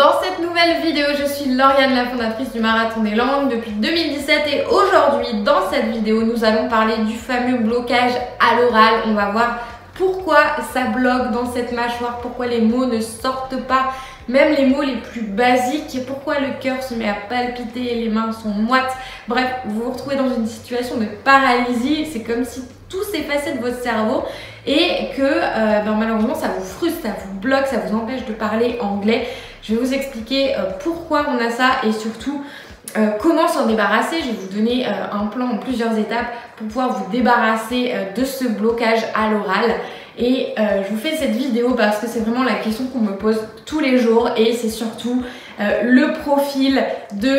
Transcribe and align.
Dans 0.00 0.18
cette 0.22 0.38
nouvelle 0.38 0.80
vidéo, 0.80 1.08
je 1.14 1.26
suis 1.26 1.50
Lauriane, 1.50 1.94
la 1.94 2.06
fondatrice 2.06 2.50
du 2.54 2.58
Marathon 2.58 3.02
des 3.02 3.14
Langues 3.14 3.50
depuis 3.50 3.72
2017 3.72 4.40
et 4.50 4.64
aujourd'hui, 4.64 5.42
dans 5.44 5.70
cette 5.70 5.90
vidéo, 5.90 6.22
nous 6.22 6.42
allons 6.42 6.70
parler 6.70 6.96
du 7.04 7.12
fameux 7.12 7.58
blocage 7.58 8.12
à 8.40 8.58
l'oral. 8.58 8.94
On 9.08 9.12
va 9.12 9.26
voir 9.26 9.58
pourquoi 9.92 10.38
ça 10.72 10.84
bloque 10.84 11.32
dans 11.32 11.52
cette 11.52 11.72
mâchoire, 11.72 12.20
pourquoi 12.22 12.46
les 12.46 12.62
mots 12.62 12.86
ne 12.86 12.98
sortent 12.98 13.60
pas, 13.66 13.92
même 14.26 14.54
les 14.54 14.64
mots 14.64 14.80
les 14.80 14.96
plus 14.96 15.20
basiques, 15.20 16.06
pourquoi 16.06 16.38
le 16.38 16.58
cœur 16.62 16.82
se 16.82 16.94
met 16.94 17.06
à 17.06 17.16
palpiter 17.28 17.92
et 17.92 18.02
les 18.02 18.08
mains 18.08 18.32
sont 18.32 18.48
moites. 18.48 18.96
Bref, 19.28 19.50
vous 19.66 19.82
vous 19.82 19.90
retrouvez 19.90 20.16
dans 20.16 20.34
une 20.34 20.46
situation 20.46 20.96
de 20.96 21.04
paralysie, 21.24 22.06
c'est 22.10 22.22
comme 22.22 22.46
si 22.46 22.62
tout 22.88 23.02
s'effaçait 23.04 23.52
de 23.52 23.60
votre 23.60 23.82
cerveau 23.82 24.24
et 24.66 25.08
que 25.16 25.22
euh, 25.22 25.80
ben, 25.84 25.94
malheureusement 25.98 26.34
ça 26.34 26.48
vous 26.48 26.64
frustre, 26.64 27.02
ça 27.02 27.14
vous 27.24 27.38
bloque, 27.38 27.66
ça 27.66 27.78
vous 27.78 27.96
empêche 27.96 28.24
de 28.26 28.32
parler 28.32 28.78
anglais. 28.80 29.28
Je 29.62 29.74
vais 29.74 29.80
vous 29.80 29.94
expliquer 29.94 30.54
euh, 30.56 30.70
pourquoi 30.82 31.26
on 31.28 31.44
a 31.44 31.50
ça 31.50 31.70
et 31.86 31.92
surtout 31.92 32.42
euh, 32.96 33.10
comment 33.20 33.48
s'en 33.48 33.66
débarrasser. 33.66 34.16
Je 34.20 34.26
vais 34.26 34.36
vous 34.40 34.56
donner 34.56 34.86
un 34.86 35.26
plan 35.26 35.46
en 35.46 35.56
plusieurs 35.58 35.96
étapes 35.96 36.26
pour 36.56 36.66
pouvoir 36.66 36.92
vous 36.92 37.10
débarrasser 37.10 37.94
de 38.16 38.24
ce 38.24 38.46
blocage 38.46 39.00
à 39.14 39.30
l'oral. 39.30 39.76
Et 40.18 40.54
je 40.56 40.90
vous 40.90 40.98
fais 40.98 41.14
cette 41.16 41.30
vidéo 41.30 41.74
parce 41.74 42.00
que 42.00 42.06
c'est 42.06 42.20
vraiment 42.20 42.42
la 42.42 42.56
question 42.56 42.86
qu'on 42.86 42.98
me 42.98 43.12
pose 43.12 43.40
tous 43.64 43.80
les 43.80 43.98
jours 43.98 44.30
et 44.36 44.52
c'est 44.52 44.68
surtout 44.68 45.22
le 45.60 46.12
profil 46.22 46.82
de, 47.12 47.36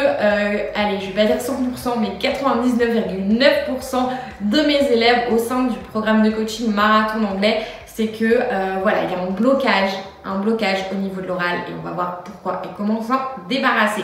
allez, 0.75 0.99
je 1.01 1.07
vais 1.07 1.13
pas 1.13 1.25
dire 1.25 1.37
100%, 1.37 1.99
mais 1.99 2.19
99,9% 2.19 3.95
de 4.41 4.61
mes 4.61 4.91
élèves 4.91 5.33
au 5.33 5.37
sein 5.37 5.63
du 5.63 5.77
programme 5.91 6.21
de 6.23 6.29
coaching 6.29 6.71
marathon 6.71 7.19
d'anglais 7.19 7.61
c'est 7.93 8.07
que 8.07 8.25
euh, 8.25 8.77
voilà, 8.81 9.03
il 9.03 9.11
y 9.11 9.15
a 9.15 9.19
un 9.19 9.31
blocage, 9.31 9.91
un 10.23 10.39
blocage 10.39 10.85
au 10.91 10.95
niveau 10.95 11.21
de 11.21 11.27
l'oral 11.27 11.59
et 11.67 11.73
on 11.79 11.83
va 11.83 11.91
voir 11.91 12.23
pourquoi 12.23 12.61
et 12.65 12.69
comment 12.77 13.01
s'en 13.01 13.19
débarrasser. 13.49 14.03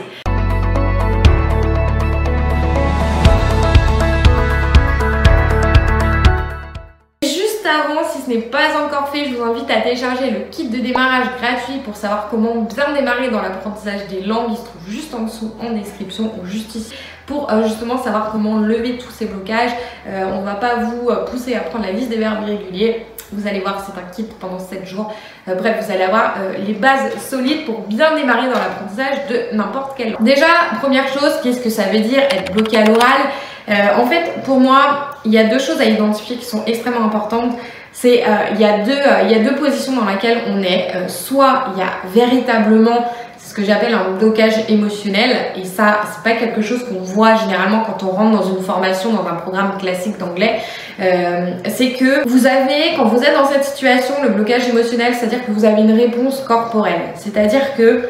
Si 8.18 8.24
ce 8.24 8.30
n'est 8.30 8.42
pas 8.42 8.84
encore 8.84 9.10
fait, 9.10 9.26
je 9.26 9.36
vous 9.36 9.44
invite 9.44 9.70
à 9.70 9.82
télécharger 9.82 10.32
le 10.32 10.40
kit 10.52 10.68
de 10.68 10.80
démarrage 10.80 11.28
gratuit 11.40 11.80
pour 11.86 11.96
savoir 11.96 12.28
comment 12.30 12.56
bien 12.56 12.94
démarrer 12.94 13.30
dans 13.30 13.42
l'apprentissage 13.42 14.08
des 14.08 14.22
langues. 14.22 14.52
Il 14.52 14.58
se 14.58 14.64
trouve 14.64 14.90
juste 14.90 15.14
en 15.14 15.22
dessous 15.22 15.54
en 15.62 15.72
description 15.72 16.34
ou 16.42 16.46
juste 16.46 16.76
ici 16.76 16.94
pour 17.26 17.52
euh, 17.52 17.64
justement 17.64 17.98
savoir 17.98 18.32
comment 18.32 18.58
lever 18.58 18.98
tous 18.98 19.12
ces 19.12 19.26
blocages. 19.26 19.72
Euh, 20.08 20.26
on 20.34 20.42
ne 20.42 20.46
va 20.46 20.56
pas 20.56 20.76
vous 20.76 21.10
pousser 21.30 21.56
à 21.56 21.62
prendre 21.62 21.86
la 21.86 21.92
liste 21.92 22.10
des 22.10 22.18
verbes 22.18 22.48
irréguliers 22.48 23.06
vous 23.32 23.48
allez 23.48 23.60
voir, 23.60 23.86
c'est 23.86 24.00
un 24.00 24.06
kit 24.16 24.34
pendant 24.40 24.60
7 24.60 24.88
jours. 24.88 25.14
Euh, 25.48 25.56
bref, 25.56 25.86
vous 25.86 25.92
allez 25.92 26.04
avoir 26.04 26.36
euh, 26.40 26.54
les 26.66 26.74
bases 26.74 27.12
solides 27.30 27.66
pour 27.66 27.82
bien 27.82 28.16
démarrer 28.16 28.48
dans 28.48 28.60
l'apprentissage 28.60 29.28
de 29.30 29.56
n'importe 29.56 29.98
quelle 29.98 30.12
langue. 30.14 30.24
Déjà, 30.24 30.46
première 30.82 31.08
chose, 31.08 31.34
qu'est-ce 31.44 31.60
que 31.60 31.70
ça 31.70 31.84
veut 31.84 32.00
dire 32.00 32.20
être 32.20 32.52
bloqué 32.54 32.78
à 32.78 32.86
l'oral? 32.86 33.22
Euh, 33.70 33.74
En 34.02 34.06
fait, 34.06 34.44
pour 34.46 34.60
moi, 34.60 35.12
il 35.26 35.34
y 35.34 35.38
a 35.38 35.44
deux 35.44 35.60
choses 35.60 35.82
à 35.82 35.86
identifier 35.86 36.38
qui 36.38 36.46
sont 36.46 36.64
extrêmement 36.66 37.06
importantes. 37.06 37.58
C'est 38.00 38.24
il 38.52 38.62
y, 38.62 38.64
a 38.64 38.84
deux, 38.84 39.02
il 39.24 39.32
y 39.32 39.34
a 39.34 39.40
deux 39.40 39.56
positions 39.56 39.94
dans 39.94 40.06
lesquelles 40.06 40.38
on 40.50 40.62
est. 40.62 41.10
soit 41.10 41.70
il 41.74 41.80
y 41.80 41.82
a 41.82 41.94
véritablement 42.14 43.08
ce 43.48 43.54
que 43.54 43.64
j'appelle 43.64 43.94
un 43.94 44.12
blocage 44.18 44.54
émotionnel 44.68 45.38
et 45.56 45.64
ça 45.64 46.02
c'est 46.12 46.24
pas 46.24 46.38
quelque 46.38 46.62
chose 46.62 46.84
qu'on 46.84 47.00
voit 47.00 47.36
généralement 47.36 47.84
quand 47.86 48.04
on 48.04 48.12
rentre 48.12 48.38
dans 48.38 48.50
une 48.56 48.62
formation 48.62 49.14
dans 49.14 49.26
un 49.26 49.36
programme 49.36 49.78
classique 49.78 50.18
d'anglais 50.18 50.60
euh, 51.00 51.52
c'est 51.70 51.92
que 51.92 52.28
vous 52.28 52.46
avez 52.46 52.96
quand 52.98 53.06
vous 53.06 53.24
êtes 53.24 53.34
dans 53.34 53.48
cette 53.48 53.64
situation 53.64 54.16
le 54.22 54.30
blocage 54.30 54.68
émotionnel 54.68 55.14
c'est 55.14 55.26
à 55.26 55.30
dire 55.30 55.46
que 55.46 55.52
vous 55.52 55.64
avez 55.64 55.82
une 55.82 55.94
réponse 55.94 56.42
corporelle 56.42 57.02
c'est 57.16 57.38
à 57.38 57.46
dire 57.46 57.76
que 57.78 58.10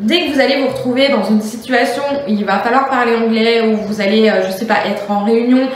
dès 0.00 0.26
que 0.26 0.32
vous 0.32 0.40
allez 0.40 0.62
vous 0.62 0.68
retrouver 0.68 1.08
dans 1.08 1.24
une 1.24 1.42
situation 1.42 2.02
où 2.26 2.30
il 2.30 2.44
va 2.44 2.58
falloir 2.60 2.88
parler 2.88 3.14
anglais 3.16 3.60
ou 3.60 3.76
vous 3.76 4.00
allez 4.00 4.30
euh, 4.30 4.42
je 4.46 4.52
sais 4.52 4.66
pas 4.66 4.78
être 4.86 5.10
en 5.10 5.24
réunion 5.24 5.68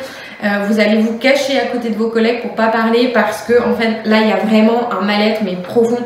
euh, 0.44 0.64
vous 0.68 0.80
allez 0.80 0.98
vous 0.98 1.18
cacher 1.18 1.60
à 1.60 1.66
côté 1.66 1.90
de 1.90 1.94
vos 1.94 2.08
collègues 2.08 2.42
pour 2.42 2.54
pas 2.54 2.68
parler 2.68 3.12
parce 3.14 3.42
que 3.42 3.62
en 3.62 3.74
fait 3.74 4.00
là 4.04 4.20
il 4.20 4.28
y 4.28 4.32
a 4.32 4.36
vraiment 4.36 4.92
un 4.92 5.04
mal-être 5.04 5.42
mais 5.44 5.54
profond 5.54 5.98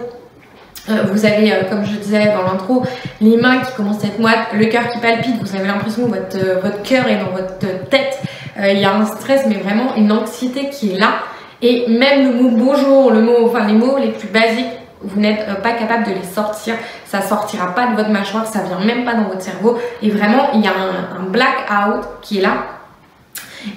euh, 0.88 1.02
vous 1.10 1.24
avez, 1.24 1.52
euh, 1.52 1.64
comme 1.68 1.84
je 1.84 1.96
disais 1.96 2.26
dans 2.26 2.42
l'intro, 2.42 2.84
les 3.20 3.36
mains 3.36 3.58
qui 3.58 3.72
commencent 3.72 4.04
à 4.04 4.06
être 4.06 4.20
moites, 4.20 4.46
le 4.54 4.66
cœur 4.66 4.88
qui 4.88 5.00
palpite, 5.00 5.34
vous 5.40 5.56
avez 5.56 5.66
l'impression 5.66 6.04
que 6.04 6.10
votre, 6.10 6.62
votre 6.62 6.82
cœur 6.82 7.08
est 7.08 7.16
dans 7.16 7.32
votre 7.32 7.88
tête. 7.90 8.20
Il 8.58 8.78
y 8.78 8.84
a 8.84 8.94
un 8.94 9.04
stress, 9.04 9.46
mais 9.48 9.56
vraiment 9.56 9.96
une 9.96 10.12
anxiété 10.12 10.70
qui 10.70 10.92
est 10.92 10.98
là. 10.98 11.14
Et 11.60 11.86
même 11.88 12.24
le 12.24 12.40
mot 12.40 12.50
bonjour, 12.50 13.10
le 13.10 13.20
mot, 13.20 13.46
enfin 13.46 13.66
les 13.66 13.74
mots 13.74 13.98
les 13.98 14.12
plus 14.12 14.28
basiques, 14.28 14.64
vous 15.02 15.20
n'êtes 15.20 15.44
pas 15.60 15.72
capable 15.72 16.04
de 16.04 16.12
les 16.12 16.22
sortir. 16.22 16.74
Ça 17.04 17.20
sortira 17.20 17.74
pas 17.74 17.88
de 17.88 17.96
votre 17.96 18.10
mâchoire, 18.10 18.46
ça 18.46 18.60
vient 18.60 18.78
même 18.78 19.04
pas 19.04 19.14
dans 19.14 19.24
votre 19.24 19.42
cerveau. 19.42 19.76
Et 20.02 20.10
vraiment, 20.10 20.50
il 20.54 20.60
y 20.60 20.68
a 20.68 20.70
un, 20.70 21.20
un 21.20 21.24
blackout 21.24 22.06
qui 22.22 22.38
est 22.38 22.42
là. 22.42 22.75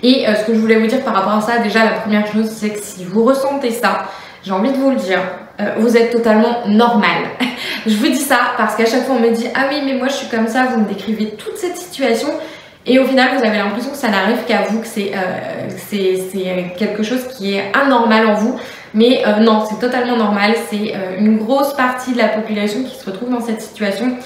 Et 0.04 0.26
ce 0.28 0.46
que 0.46 0.54
je 0.54 0.60
voulais 0.60 0.80
vous 0.80 0.88
dire 0.88 1.02
par 1.02 1.14
rapport 1.14 1.34
à 1.34 1.42
ça, 1.42 1.60
déjà 1.60 1.84
la 1.84 1.92
première 1.92 2.28
chose, 2.32 2.50
c'est 2.50 2.70
que 2.70 2.80
si 2.82 3.04
vous 3.06 3.24
ressentez 3.24 3.72
ça, 3.72 4.06
j'ai 4.44 4.52
envie 4.52 4.72
de 4.72 4.78
vous 4.78 4.92
le 4.92 4.96
dire, 4.96 5.20
euh, 5.60 5.74
vous 5.78 5.98
êtes 5.98 6.12
totalement 6.12 6.68
normal. 6.68 7.26
je 7.86 7.96
vous 7.96 8.08
dis 8.08 8.16
ça 8.16 8.40
parce 8.58 8.76
qu'à 8.76 8.86
chaque 8.86 9.06
fois 9.06 9.16
on 9.16 9.20
me 9.20 9.32
dit 9.32 9.48
ah 9.54 9.66
oui 9.70 9.82
mais 9.86 9.94
moi 9.94 10.08
je 10.08 10.14
suis 10.14 10.28
comme 10.28 10.48
ça, 10.48 10.68
vous 10.72 10.80
me 10.80 10.88
décrivez 10.88 11.32
toute 11.32 11.58
cette 11.58 11.76
situation 11.76 12.30
et 12.86 12.98
au 12.98 13.06
final 13.06 13.38
vous 13.38 13.44
avez 13.44 13.58
l'impression 13.58 13.92
que 13.92 13.98
ça 13.98 14.08
n'arrive 14.08 14.38
qu'à 14.48 14.62
vous, 14.70 14.80
que 14.80 14.88
c'est 14.88 15.12
euh, 15.14 16.62
quelque 16.78 17.04
chose 17.04 17.28
qui 17.28 17.56
est 17.56 17.72
anormal 17.74 18.28
en 18.28 18.36
vous. 18.36 18.60
Mais 18.94 19.24
euh, 19.26 19.40
non, 19.42 19.66
c'est 19.70 19.80
totalement 19.80 20.18
normal, 20.18 20.56
c'est 20.70 20.94
une 21.18 21.38
grosse 21.38 21.74
partie 21.74 22.14
de 22.14 22.18
la 22.18 22.30
population 22.30 22.84
qui 22.84 22.96
se 22.96 23.06
retrouve 23.06 23.30
dans 23.30 23.42
cette 23.42 23.62
situation. 23.62 24.18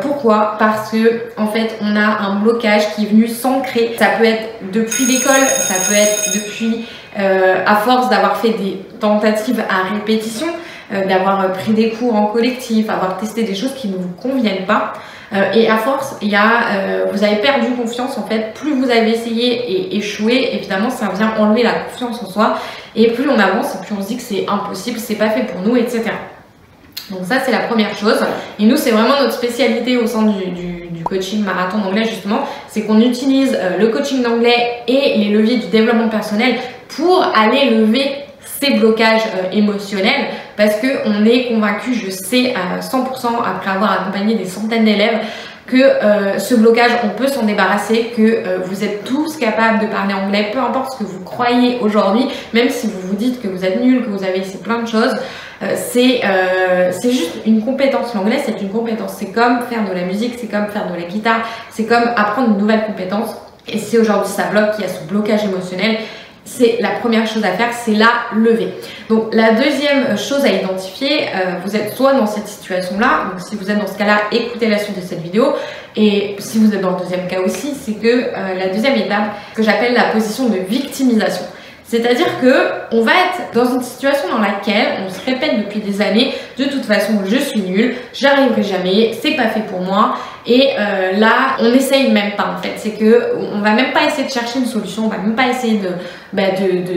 pourquoi? 0.00 0.56
Parce 0.58 0.90
que 0.90 1.24
en 1.36 1.46
fait 1.46 1.76
on 1.80 1.96
a 1.96 2.22
un 2.22 2.36
blocage 2.36 2.94
qui 2.94 3.04
est 3.04 3.08
venu 3.08 3.28
s'ancrer. 3.28 3.94
Ça 3.98 4.06
peut 4.18 4.24
être 4.24 4.72
depuis 4.72 5.04
l'école, 5.04 5.46
ça 5.46 5.74
peut 5.88 5.94
être 5.94 6.34
depuis 6.34 6.86
à 7.16 7.76
force 7.76 8.08
d'avoir 8.08 8.36
fait 8.38 8.50
des 8.50 8.78
tentatives 9.00 9.62
à 9.68 9.94
répétition, 9.94 10.48
euh, 10.92 11.04
d'avoir 11.04 11.40
euh, 11.40 11.48
pris 11.48 11.72
des 11.72 11.90
cours 11.90 12.14
en 12.14 12.26
collectif, 12.26 12.88
avoir 12.88 13.16
testé 13.18 13.42
des 13.42 13.56
choses 13.56 13.74
qui 13.74 13.88
ne 13.88 13.96
vous 13.96 14.12
conviennent 14.22 14.66
pas. 14.66 14.92
Euh, 15.32 15.52
et 15.52 15.68
à 15.68 15.78
force, 15.78 16.16
y 16.22 16.34
a, 16.36 17.06
vous 17.12 17.24
avez 17.24 17.36
perdu 17.36 17.68
confiance 17.70 18.16
en 18.18 18.26
fait. 18.26 18.54
Plus 18.54 18.74
vous 18.74 18.90
avez 18.90 19.10
essayé 19.10 19.54
et 19.54 19.96
échoué, 19.96 20.50
évidemment, 20.54 20.90
ça 20.90 21.08
vient 21.16 21.34
enlever 21.38 21.62
la 21.62 21.72
confiance 21.72 22.22
en 22.22 22.26
soi. 22.26 22.54
Et 22.94 23.10
plus 23.10 23.28
on 23.28 23.38
avance, 23.38 23.76
plus 23.84 23.94
on 23.98 24.02
se 24.02 24.08
dit 24.08 24.16
que 24.16 24.22
c'est 24.22 24.46
impossible, 24.48 24.98
c'est 24.98 25.16
pas 25.16 25.30
fait 25.30 25.44
pour 25.44 25.60
nous, 25.62 25.76
etc. 25.76 26.02
Donc 27.10 27.20
ça, 27.24 27.40
c'est 27.40 27.52
la 27.52 27.60
première 27.60 27.96
chose. 27.96 28.18
Et 28.58 28.64
nous, 28.64 28.76
c'est 28.76 28.90
vraiment 28.90 29.20
notre 29.20 29.32
spécialité 29.32 29.96
au 29.96 30.06
sein 30.06 30.22
du, 30.22 30.46
du, 30.90 31.02
coaching 31.04 31.44
marathon 31.44 31.78
d'anglais, 31.78 32.02
justement, 32.02 32.40
c'est 32.66 32.82
qu'on 32.82 33.00
utilise 33.00 33.56
le 33.78 33.86
coaching 33.88 34.24
d'anglais 34.24 34.82
et 34.88 35.18
les 35.18 35.28
leviers 35.28 35.58
du 35.58 35.68
développement 35.68 36.08
personnel 36.08 36.56
pour 36.88 37.24
aller 37.32 37.70
lever 37.70 38.25
ces 38.60 38.74
blocages 38.74 39.22
émotionnels 39.52 40.26
parce 40.56 40.76
qu'on 40.76 41.24
est 41.24 41.48
convaincu, 41.48 41.94
je 41.94 42.10
sais 42.10 42.54
à 42.54 42.80
100% 42.80 43.26
après 43.44 43.70
avoir 43.70 43.92
accompagné 44.02 44.34
des 44.34 44.46
centaines 44.46 44.84
d'élèves, 44.84 45.20
que 45.66 45.76
euh, 45.76 46.38
ce 46.38 46.54
blocage, 46.54 46.92
on 47.04 47.08
peut 47.08 47.26
s'en 47.26 47.42
débarrasser, 47.42 48.12
que 48.16 48.22
euh, 48.22 48.58
vous 48.64 48.84
êtes 48.84 49.04
tous 49.04 49.36
capables 49.36 49.80
de 49.80 49.86
parler 49.86 50.14
anglais, 50.14 50.50
peu 50.52 50.60
importe 50.60 50.92
ce 50.92 50.98
que 50.98 51.04
vous 51.04 51.24
croyez 51.24 51.78
aujourd'hui, 51.80 52.28
même 52.54 52.70
si 52.70 52.86
vous 52.86 53.08
vous 53.08 53.16
dites 53.16 53.42
que 53.42 53.48
vous 53.48 53.64
êtes 53.64 53.82
nul, 53.82 54.04
que 54.04 54.10
vous 54.10 54.22
avez 54.22 54.38
essayé 54.38 54.58
plein 54.62 54.80
de 54.82 54.88
choses, 54.88 55.14
euh, 55.62 55.74
c'est 55.76 57.10
juste 57.10 57.38
une 57.46 57.64
compétence. 57.64 58.14
L'anglais, 58.14 58.40
c'est 58.44 58.60
une 58.60 58.70
compétence. 58.70 59.14
C'est 59.18 59.32
comme 59.32 59.60
faire 59.62 59.88
de 59.88 59.94
la 59.94 60.04
musique, 60.04 60.34
c'est 60.38 60.48
comme 60.48 60.66
faire 60.68 60.90
de 60.90 60.94
la 60.94 61.06
guitare, 61.06 61.40
c'est 61.70 61.86
comme 61.86 62.04
apprendre 62.16 62.50
une 62.50 62.58
nouvelle 62.58 62.84
compétence. 62.86 63.30
Et 63.68 63.78
si 63.78 63.98
aujourd'hui 63.98 64.30
ça 64.30 64.44
bloque, 64.44 64.74
il 64.78 64.82
y 64.82 64.84
a 64.84 64.88
ce 64.88 65.02
blocage 65.08 65.44
émotionnel, 65.44 65.96
c'est 66.46 66.78
la 66.80 66.90
première 66.90 67.26
chose 67.26 67.44
à 67.44 67.50
faire, 67.50 67.72
c'est 67.74 67.92
la 67.92 68.08
lever. 68.34 68.68
Donc 69.08 69.34
la 69.34 69.52
deuxième 69.52 70.16
chose 70.16 70.44
à 70.44 70.48
identifier, 70.48 71.22
euh, 71.22 71.56
vous 71.64 71.76
êtes 71.76 71.94
soit 71.94 72.14
dans 72.14 72.26
cette 72.26 72.46
situation-là, 72.46 73.30
donc 73.30 73.40
si 73.40 73.56
vous 73.56 73.70
êtes 73.70 73.78
dans 73.78 73.86
ce 73.86 73.98
cas-là, 73.98 74.22
écoutez 74.32 74.68
la 74.68 74.78
suite 74.78 74.96
de 74.96 75.04
cette 75.04 75.20
vidéo. 75.20 75.52
Et 75.96 76.36
si 76.38 76.58
vous 76.58 76.72
êtes 76.74 76.80
dans 76.80 76.92
le 76.92 76.98
deuxième 76.98 77.26
cas 77.26 77.40
aussi, 77.40 77.74
c'est 77.74 77.94
que 77.94 78.06
euh, 78.06 78.54
la 78.58 78.68
deuxième 78.68 78.96
étape, 78.96 79.34
que 79.54 79.62
j'appelle 79.62 79.92
la 79.92 80.04
position 80.04 80.48
de 80.48 80.58
victimisation. 80.58 81.44
C'est-à-dire 81.84 82.26
que 82.40 82.70
on 82.90 83.02
va 83.02 83.12
être 83.12 83.54
dans 83.54 83.74
une 83.74 83.82
situation 83.82 84.28
dans 84.28 84.40
laquelle 84.40 85.04
on 85.06 85.10
se 85.10 85.24
répète 85.24 85.58
depuis 85.64 85.80
des 85.80 86.00
années, 86.00 86.34
de 86.58 86.64
toute 86.64 86.84
façon 86.84 87.12
je 87.24 87.36
suis 87.36 87.60
nulle, 87.60 87.94
j'arriverai 88.12 88.62
jamais, 88.64 89.12
c'est 89.20 89.36
pas 89.36 89.48
fait 89.48 89.60
pour 89.60 89.80
moi. 89.80 90.16
Et 90.46 90.70
euh, 90.78 91.12
là, 91.18 91.56
on 91.60 91.72
essaye 91.72 92.12
même 92.12 92.32
pas 92.36 92.54
en 92.56 92.62
fait. 92.62 92.74
C'est 92.76 92.92
que 92.92 93.34
on 93.38 93.60
va 93.60 93.72
même 93.72 93.92
pas 93.92 94.04
essayer 94.06 94.26
de 94.26 94.32
chercher 94.32 94.60
une 94.60 94.66
solution, 94.66 95.06
on 95.06 95.08
va 95.08 95.18
même 95.18 95.34
pas 95.34 95.48
essayer 95.48 95.78
de 95.78 95.88
bah, 96.32 96.42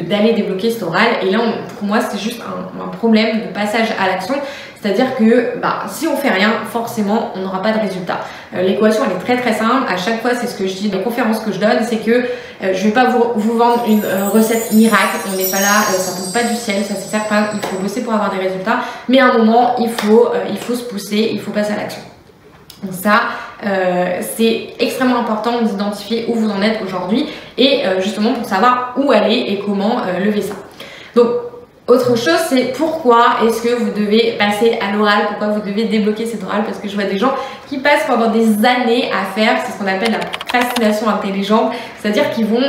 d'aller 0.08 0.34
débloquer 0.34 0.70
cet 0.70 0.84
oral. 0.84 1.08
Et 1.24 1.32
là, 1.32 1.40
pour 1.78 1.88
moi, 1.88 2.00
c'est 2.02 2.20
juste 2.20 2.42
un, 2.42 2.84
un 2.84 2.88
problème 2.90 3.42
de 3.42 3.54
passage 3.54 3.88
à 4.00 4.08
l'action. 4.08 4.36
C'est-à-dire 4.82 5.16
que 5.18 5.60
bah, 5.60 5.84
si 5.88 6.08
on 6.08 6.16
fait 6.16 6.30
rien, 6.30 6.52
forcément, 6.72 7.34
on 7.36 7.40
n'aura 7.40 7.62
pas 7.62 7.74
de 7.74 7.80
résultat. 7.80 8.22
Euh, 8.56 8.62
l'équation, 8.62 9.04
elle 9.06 9.18
est 9.18 9.20
très 9.20 9.36
très 9.36 9.54
simple. 9.54 9.92
À 9.92 9.98
chaque 9.98 10.22
fois, 10.22 10.32
c'est 10.34 10.48
ce 10.48 10.56
que 10.58 10.68
je 10.68 10.74
dis 10.74 10.90
dans 10.90 11.00
les 11.00 11.04
conférences 11.04 11.40
que 11.40 11.52
je 11.52 11.60
donne, 11.60 11.80
c'est 11.84 11.98
que 11.98 12.12
euh, 12.12 12.74
je 12.74 12.84
vais 12.86 12.92
pas 12.92 13.06
vous, 13.06 13.24
vous 13.36 13.58
vendre 13.58 13.84
une 13.88 14.04
euh, 14.06 14.30
recette 14.30 14.72
miracle. 14.72 15.18
On 15.28 15.36
n'est 15.36 15.52
pas 15.52 15.60
là, 15.60 15.82
ça 15.98 16.14
tombe 16.18 16.32
pas 16.34 16.44
du 16.44 16.56
ciel, 16.56 16.84
ça 16.86 16.96
c'est 16.96 17.10
certain. 17.10 17.50
Il 17.54 17.62
faut 17.68 17.78
bosser 17.78 18.04
pour 18.04 18.14
avoir 18.14 18.32
des 18.32 18.40
résultats. 18.40 18.80
Mais 19.10 19.20
à 19.20 19.26
un 19.26 19.38
moment, 19.38 19.76
il 19.80 19.90
faut, 19.90 20.32
il 20.50 20.58
faut 20.58 20.76
se 20.76 20.84
pousser, 20.84 21.30
il 21.34 21.42
faut 21.42 21.52
passer 21.52 21.74
à 21.74 21.78
l'action. 21.78 22.09
Donc 22.84 22.94
ça, 22.94 23.22
euh, 23.66 24.20
c'est 24.36 24.70
extrêmement 24.80 25.20
important 25.20 25.62
d'identifier 25.62 26.26
où 26.30 26.36
vous 26.36 26.50
en 26.50 26.62
êtes 26.62 26.82
aujourd'hui 26.82 27.28
et 27.58 27.86
euh, 27.86 28.00
justement 28.00 28.34
pour 28.34 28.46
savoir 28.46 28.94
où 28.98 29.12
aller 29.12 29.46
et 29.50 29.62
comment 29.66 30.00
euh, 30.00 30.20
lever 30.20 30.42
ça. 30.42 30.56
Donc 31.16 31.28
autre 31.88 32.16
chose, 32.16 32.40
c'est 32.48 32.72
pourquoi 32.78 33.38
est-ce 33.44 33.64
que 33.64 33.74
vous 33.74 33.92
devez 33.92 34.36
passer 34.38 34.78
à 34.80 34.96
l'oral, 34.96 35.26
pourquoi 35.28 35.48
vous 35.48 35.62
devez 35.62 35.86
débloquer 35.86 36.26
cet 36.26 36.44
oral, 36.44 36.64
parce 36.64 36.78
que 36.78 36.88
je 36.88 36.94
vois 36.94 37.06
des 37.06 37.18
gens 37.18 37.34
qui 37.68 37.80
passent 37.80 38.06
pendant 38.08 38.30
des 38.30 38.64
années 38.64 39.10
à 39.12 39.26
faire, 39.34 39.58
c'est 39.66 39.72
ce 39.72 39.80
qu'on 39.80 39.88
appelle 39.88 40.12
la 40.12 40.20
procrastination 40.20 41.10
intelligente, 41.10 41.72
c'est-à-dire 42.00 42.30
qu'ils 42.30 42.46
vont 42.46 42.64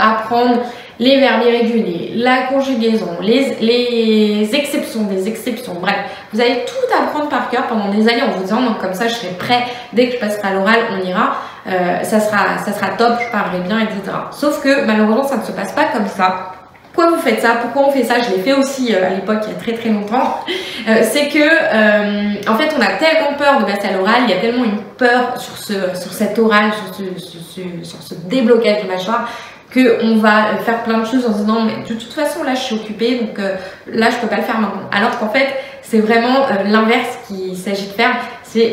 apprendre 0.00 0.62
les 0.98 1.20
verbes 1.20 1.42
irréguliers, 1.46 2.12
la 2.14 2.44
conjugaison, 2.44 3.18
les, 3.20 4.48
exceptions, 4.54 5.02
des 5.02 5.28
exceptions, 5.28 5.74
bref, 5.80 5.96
vous 6.32 6.40
allez 6.40 6.64
tout 6.66 6.94
apprendre 6.98 7.28
par 7.28 7.50
cœur 7.50 7.66
pendant 7.66 7.90
des 7.90 8.08
années 8.08 8.22
en 8.22 8.30
vous 8.30 8.42
disant, 8.42 8.62
donc 8.62 8.78
comme 8.78 8.94
ça 8.94 9.06
je 9.08 9.14
serai 9.14 9.34
prêt, 9.38 9.64
dès 9.92 10.08
que 10.08 10.14
je 10.14 10.18
passerai 10.18 10.48
à 10.48 10.54
l'oral, 10.54 10.80
on 10.92 11.06
ira, 11.06 11.36
euh, 11.66 12.02
ça, 12.02 12.20
sera, 12.20 12.58
ça 12.64 12.72
sera 12.72 12.90
top, 12.90 13.14
je 13.24 13.30
parlerai 13.30 13.60
bien, 13.60 13.80
etc. 13.80 14.16
Sauf 14.32 14.62
que 14.62 14.84
malheureusement 14.86 15.24
ça 15.24 15.36
ne 15.36 15.42
se 15.42 15.52
passe 15.52 15.72
pas 15.72 15.86
comme 15.92 16.06
ça. 16.06 16.52
Pourquoi 16.92 17.14
vous 17.14 17.20
faites 17.20 17.42
ça? 17.42 17.56
Pourquoi 17.60 17.88
on 17.88 17.90
fait 17.90 18.04
ça? 18.04 18.14
Je 18.20 18.34
l'ai 18.34 18.42
fait 18.42 18.54
aussi 18.54 18.94
euh, 18.94 19.06
à 19.06 19.10
l'époque, 19.10 19.40
il 19.42 19.52
y 19.52 19.54
a 19.54 19.58
très 19.58 19.72
très 19.74 19.90
longtemps. 19.90 20.40
Euh, 20.88 21.00
c'est 21.02 21.26
que, 21.26 22.48
en 22.48 22.56
fait, 22.56 22.72
on 22.78 22.80
a 22.80 22.92
tellement 22.92 23.36
peur 23.36 23.58
de 23.58 23.64
passer 23.64 23.88
à 23.88 23.96
l'oral, 23.96 24.22
il 24.22 24.30
y 24.30 24.34
a 24.34 24.36
tellement 24.36 24.62
une 24.62 24.78
peur 24.96 25.36
sur, 25.36 25.56
ce, 25.56 26.00
sur 26.00 26.12
cet 26.12 26.38
oral, 26.38 26.70
sur 26.72 26.94
ce, 26.94 27.20
sur 27.20 27.40
ce, 27.40 27.84
sur 27.84 28.00
ce 28.00 28.14
déblocage 28.14 28.84
de 28.84 28.86
mâchoire, 28.86 29.28
qu'on 29.72 30.16
va 30.16 30.56
faire 30.64 30.82
plein 30.82 30.98
de 30.98 31.04
choses 31.06 31.26
en 31.26 31.32
se 31.32 31.38
disant 31.38 31.64
mais 31.64 31.82
de 31.88 31.94
toute 31.94 32.12
façon 32.12 32.42
là 32.42 32.54
je 32.54 32.60
suis 32.60 32.74
occupée 32.76 33.20
donc 33.20 33.38
là 33.86 34.10
je 34.10 34.16
peux 34.16 34.28
pas 34.28 34.36
le 34.36 34.42
faire 34.42 34.60
maintenant. 34.60 34.88
Alors 34.92 35.18
qu'en 35.18 35.28
fait 35.28 35.48
c'est 35.82 36.00
vraiment 36.00 36.46
l'inverse 36.64 37.18
qu'il 37.26 37.56
s'agit 37.56 37.86
de 37.86 37.92
faire, 37.92 38.16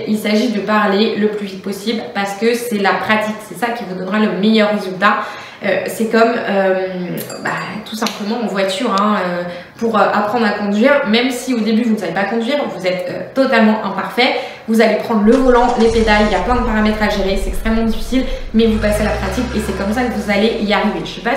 il 0.07 0.18
s'agit 0.18 0.51
de 0.51 0.59
parler 0.59 1.15
le 1.15 1.30
plus 1.30 1.47
vite 1.47 1.62
possible 1.62 2.01
parce 2.13 2.33
que 2.33 2.53
c'est 2.53 2.80
la 2.80 2.94
pratique, 2.94 3.35
c'est 3.47 3.57
ça 3.57 3.71
qui 3.71 3.83
vous 3.83 3.95
donnera 3.95 4.19
le 4.19 4.31
meilleur 4.39 4.71
résultat. 4.71 5.18
Euh, 5.65 5.83
c'est 5.88 6.12
comme 6.12 6.33
euh, 6.35 6.88
bah, 7.41 7.51
tout 7.85 7.95
simplement 7.95 8.41
en 8.44 8.47
voiture, 8.47 8.94
hein, 9.00 9.15
euh, 9.25 9.44
pour 9.77 9.97
apprendre 9.97 10.45
à 10.45 10.51
conduire, 10.51 11.07
même 11.07 11.30
si 11.30 11.53
au 11.53 11.59
début 11.59 11.83
vous 11.83 11.94
ne 11.94 11.97
savez 11.97 12.12
pas 12.13 12.25
conduire, 12.25 12.57
vous 12.75 12.85
êtes 12.85 13.33
totalement 13.33 13.83
imparfait, 13.85 14.35
vous 14.68 14.81
allez 14.81 14.95
prendre 14.95 15.24
le 15.24 15.31
volant, 15.31 15.68
les 15.80 15.88
pédales, 15.88 16.24
il 16.29 16.33
y 16.33 16.36
a 16.36 16.39
plein 16.39 16.56
de 16.56 16.65
paramètres 16.65 17.01
à 17.01 17.09
gérer, 17.09 17.39
c'est 17.41 17.50
extrêmement 17.50 17.83
difficile, 17.83 18.25
mais 18.53 18.65
vous 18.65 18.77
passez 18.77 19.01
à 19.01 19.06
la 19.06 19.12
pratique 19.12 19.45
et 19.56 19.59
c'est 19.65 19.77
comme 19.77 19.94
ça 19.94 20.03
que 20.03 20.12
vous 20.12 20.29
allez 20.29 20.57
y 20.62 20.74
arriver. 20.74 21.00
Je 21.06 21.12
sais 21.12 21.21
pas 21.21 21.36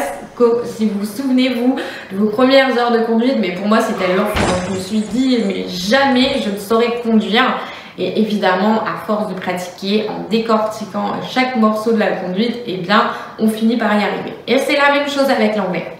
si 0.64 0.86
vous 0.86 1.00
vous 1.00 1.06
souvenez 1.06 1.54
vous 1.54 1.76
de 2.12 2.16
vos 2.16 2.26
premières 2.26 2.76
heures 2.76 2.92
de 2.92 3.04
conduite, 3.04 3.36
mais 3.38 3.52
pour 3.52 3.68
moi 3.68 3.78
c'était 3.80 4.12
l'enfer. 4.16 4.42
Je 4.68 4.74
me 4.74 4.80
suis 4.80 5.00
dit 5.00 5.38
mais 5.46 5.66
jamais 5.68 6.40
je 6.44 6.50
ne 6.50 6.58
saurais 6.58 7.00
conduire. 7.02 7.60
Et 7.98 8.20
évidemment, 8.20 8.82
à 8.82 9.06
force 9.06 9.28
de 9.28 9.34
pratiquer, 9.34 10.06
en 10.08 10.28
décortiquant 10.28 11.14
chaque 11.28 11.56
morceau 11.56 11.92
de 11.92 11.98
la 11.98 12.08
conduite, 12.08 12.56
eh 12.66 12.76
bien, 12.76 13.10
on 13.38 13.48
finit 13.48 13.76
par 13.76 13.94
y 13.94 14.02
arriver. 14.02 14.34
Et 14.46 14.58
c'est 14.58 14.76
la 14.76 14.92
même 14.92 15.08
chose 15.08 15.30
avec 15.30 15.56
l'anglais. 15.56 15.92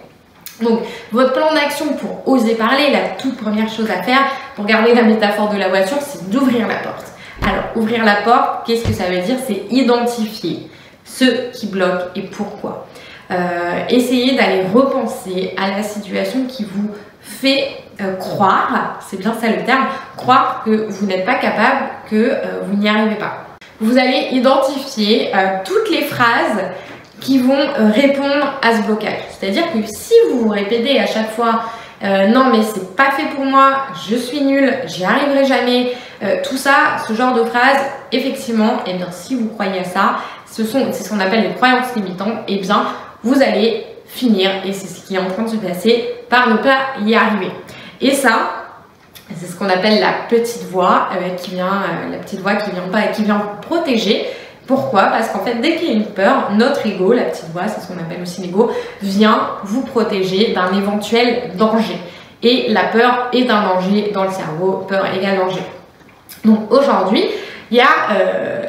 Donc, 0.62 0.81
votre 1.12 1.32
plan 1.32 1.52
d'action 1.54 1.94
pour 1.94 2.26
oser 2.28 2.54
parler, 2.54 2.90
la 2.90 3.10
toute 3.20 3.37
première 3.37 3.69
chose 3.69 3.90
à 3.90 4.02
faire, 4.02 4.20
pour 4.54 4.64
garder 4.64 4.94
la 4.94 5.02
métaphore 5.02 5.50
de 5.50 5.58
la 5.58 5.69
voiture, 5.69 5.98
c'est 6.00 6.31
d'ouvrir 6.31 6.66
la 6.66 6.76
porte. 6.76 7.06
Alors, 7.43 7.64
ouvrir 7.76 8.04
la 8.04 8.16
porte, 8.16 8.66
qu'est-ce 8.66 8.84
que 8.84 8.92
ça 8.92 9.04
veut 9.04 9.20
dire? 9.20 9.37
C'est 9.46 9.64
identifier 9.70 10.70
ce 11.04 11.50
qui 11.52 11.66
bloque 11.66 12.10
et 12.14 12.22
pourquoi. 12.22 12.87
Euh, 13.31 13.84
essayez 13.88 14.37
d'aller 14.37 14.62
repenser 14.72 15.54
à 15.56 15.76
la 15.76 15.82
situation 15.82 16.44
qui 16.46 16.64
vous 16.64 16.90
fait 17.20 17.69
euh, 18.00 18.14
croire, 18.16 18.98
c'est 19.08 19.19
bien 19.19 19.32
ça 19.32 19.48
le 19.48 19.64
terme, 19.64 19.87
croire 20.19 20.62
que 20.64 20.87
vous 20.90 21.06
n'êtes 21.06 21.25
pas 21.25 21.37
capable, 21.37 21.87
que 22.10 22.16
euh, 22.16 22.60
vous 22.66 22.76
n'y 22.76 22.88
arrivez 22.88 23.14
pas. 23.14 23.46
Vous 23.81 23.96
allez 23.96 24.28
identifier 24.32 25.31
euh, 25.34 25.58
toutes 25.64 25.90
les 25.90 26.02
phrases 26.02 26.62
qui 27.20 27.38
vont 27.38 27.66
répondre 27.94 28.58
à 28.62 28.76
ce 28.76 28.82
blocage. 28.82 29.20
C'est-à-dire 29.31 29.64
que 29.72 29.78
si 29.87 30.12
vous 30.28 30.40
vous 30.40 30.48
répétez 30.50 31.00
à 31.00 31.06
chaque 31.06 31.31
fois 31.31 31.62
non 32.02 32.50
mais 32.52 32.62
c'est 32.62 32.94
pas 32.94 33.10
fait 33.12 33.34
pour 33.34 33.46
moi, 33.46 33.87
je 34.06 34.16
suis 34.16 34.42
nul, 34.42 34.70
j'y 34.84 35.02
arriverai 35.02 35.46
jamais, 35.46 35.94
tout 36.44 36.58
ça, 36.58 36.99
ce 37.08 37.14
genre 37.14 37.32
de 37.32 37.42
phrases, 37.42 37.81
effectivement, 38.12 38.81
et 38.87 38.90
eh 38.90 38.94
bien 38.99 39.08
si 39.10 39.34
vous 39.34 39.49
croyez 39.49 39.81
à 39.81 39.84
ça, 39.84 40.16
ce 40.44 40.62
sont 40.62 40.92
c'est 40.92 41.04
ce 41.04 41.08
qu'on 41.08 41.20
appelle 41.20 41.40
les 41.40 41.54
croyances 41.54 41.96
limitantes, 41.96 42.40
et 42.49 42.56
eh 42.56 42.60
bien 42.60 42.84
vous 43.25 43.40
allez 43.42 43.87
finir, 44.06 44.50
et 44.66 44.75
c'est 44.75 44.87
ce 44.87 45.06
qui 45.06 45.14
est 45.14 45.19
en 45.19 45.31
train 45.31 45.44
de 45.44 45.49
se 45.49 45.56
passer, 45.56 46.04
par 46.28 46.50
ne 46.50 46.58
pas 46.58 47.00
y 47.00 47.14
arriver. 47.14 47.50
Et 48.00 48.12
ça, 48.12 48.66
c'est 49.34 49.46
ce 49.46 49.56
qu'on 49.56 49.69
appelle 49.69 50.00
la 50.00 50.12
petite 50.28 50.64
voix 50.64 51.08
euh, 51.12 51.31
qui 51.37 51.52
vient, 51.52 51.66
euh, 51.66 52.12
la 52.12 52.19
petite 52.19 52.40
voix 52.40 52.54
qui 52.54 52.70
vient 52.70 52.88
pas, 52.93 53.02
qui 53.08 53.25
vient 53.25 53.43
protéger. 53.62 54.26
Pourquoi? 54.66 55.04
Parce 55.04 55.28
qu'en 55.28 55.40
fait, 55.40 55.54
dès 55.54 55.76
qu'il 55.76 55.88
y 55.88 55.90
a 55.93 55.94
une 55.94 56.06
peur, 56.06 56.50
notre 56.52 56.87
ego, 56.87 57.12
la 57.12 57.25
petite 57.25 57.50
voix, 57.52 57.69
c'est 57.69 57.81
ce 57.81 57.87
qu'on 57.87 57.98
appelle 58.00 58.22
aussi 58.22 58.43
l'ego, 58.43 58.70
vient 59.00 59.50
vous 59.64 59.82
protéger 59.82 60.52
d'un 60.52 60.76
éventuel 60.76 61.52
danger. 61.56 61.96
Et 62.43 62.66
la 62.69 62.84
peur 62.84 63.28
est 63.32 63.48
un 63.48 63.62
danger 63.62 64.10
dans 64.12 64.25
le 64.25 64.31
cerveau, 64.31 64.84
peur 64.88 65.06
égale 65.14 65.38
danger. 65.38 65.62
Donc 66.44 66.70
aujourd'hui, 66.70 67.25
il 67.70 67.76
y 67.78 67.81
a 67.81 67.87
euh, 68.12 68.62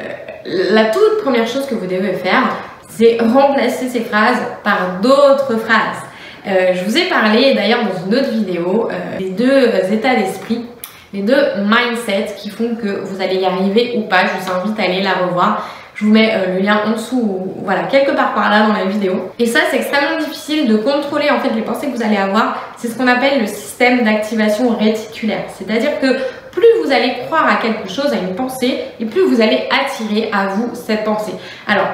la 0.45 0.85
toute 0.85 1.21
première 1.23 1.47
chose 1.47 1.65
que 1.65 1.75
vous 1.75 1.85
devez 1.85 2.13
faire, 2.13 2.43
c'est 2.89 3.17
remplacer 3.21 3.89
ces 3.89 4.01
phrases 4.01 4.41
par 4.63 4.99
d'autres 5.01 5.57
phrases. 5.57 6.01
Euh, 6.47 6.73
je 6.73 6.83
vous 6.85 6.97
ai 6.97 7.09
parlé 7.09 7.53
d'ailleurs 7.53 7.81
dans 7.83 8.05
une 8.05 8.15
autre 8.15 8.29
vidéo 8.29 8.89
euh, 8.89 9.17
des 9.17 9.31
deux 9.31 9.69
états 9.91 10.15
d'esprit, 10.15 10.65
les 11.13 11.21
deux 11.21 11.35
mindsets 11.65 12.35
qui 12.37 12.49
font 12.49 12.75
que 12.75 13.01
vous 13.01 13.21
allez 13.21 13.35
y 13.35 13.45
arriver 13.45 13.95
ou 13.97 14.01
pas. 14.03 14.21
Je 14.25 14.43
vous 14.43 14.51
invite 14.51 14.79
à 14.79 14.83
aller 14.83 15.01
la 15.01 15.13
revoir. 15.25 15.67
Je 15.95 16.05
vous 16.05 16.11
mets 16.11 16.31
euh, 16.31 16.53
le 16.53 16.59
lien 16.59 16.81
en 16.85 16.91
dessous, 16.91 17.19
ou, 17.19 17.63
voilà, 17.63 17.83
quelque 17.83 18.11
part 18.11 18.33
par 18.33 18.49
là 18.51 18.67
dans 18.67 18.73
la 18.73 18.85
vidéo. 18.85 19.31
Et 19.39 19.47
ça, 19.47 19.61
c'est 19.69 19.77
extrêmement 19.77 20.19
difficile 20.19 20.67
de 20.67 20.77
contrôler 20.77 21.29
en 21.31 21.39
fait 21.39 21.49
les 21.55 21.63
pensées 21.63 21.87
que 21.87 21.97
vous 21.97 22.03
allez 22.03 22.17
avoir. 22.17 22.55
C'est 22.77 22.87
ce 22.87 22.97
qu'on 22.97 23.07
appelle 23.07 23.41
le 23.41 23.47
système 23.47 24.03
d'activation 24.03 24.69
réticulaire. 24.77 25.45
C'est-à-dire 25.57 25.99
que 25.99 26.07
plus 26.51 26.67
vous 26.83 26.91
allez 26.91 27.13
croire 27.25 27.47
à 27.47 27.55
quelque 27.55 27.89
chose, 27.89 28.13
à 28.13 28.17
une 28.17 28.35
pensée, 28.35 28.79
et 28.99 29.05
plus 29.05 29.23
vous 29.23 29.41
allez 29.41 29.67
attirer 29.71 30.29
à 30.31 30.47
vous 30.47 30.69
cette 30.75 31.03
pensée. 31.03 31.33
Alors, 31.67 31.87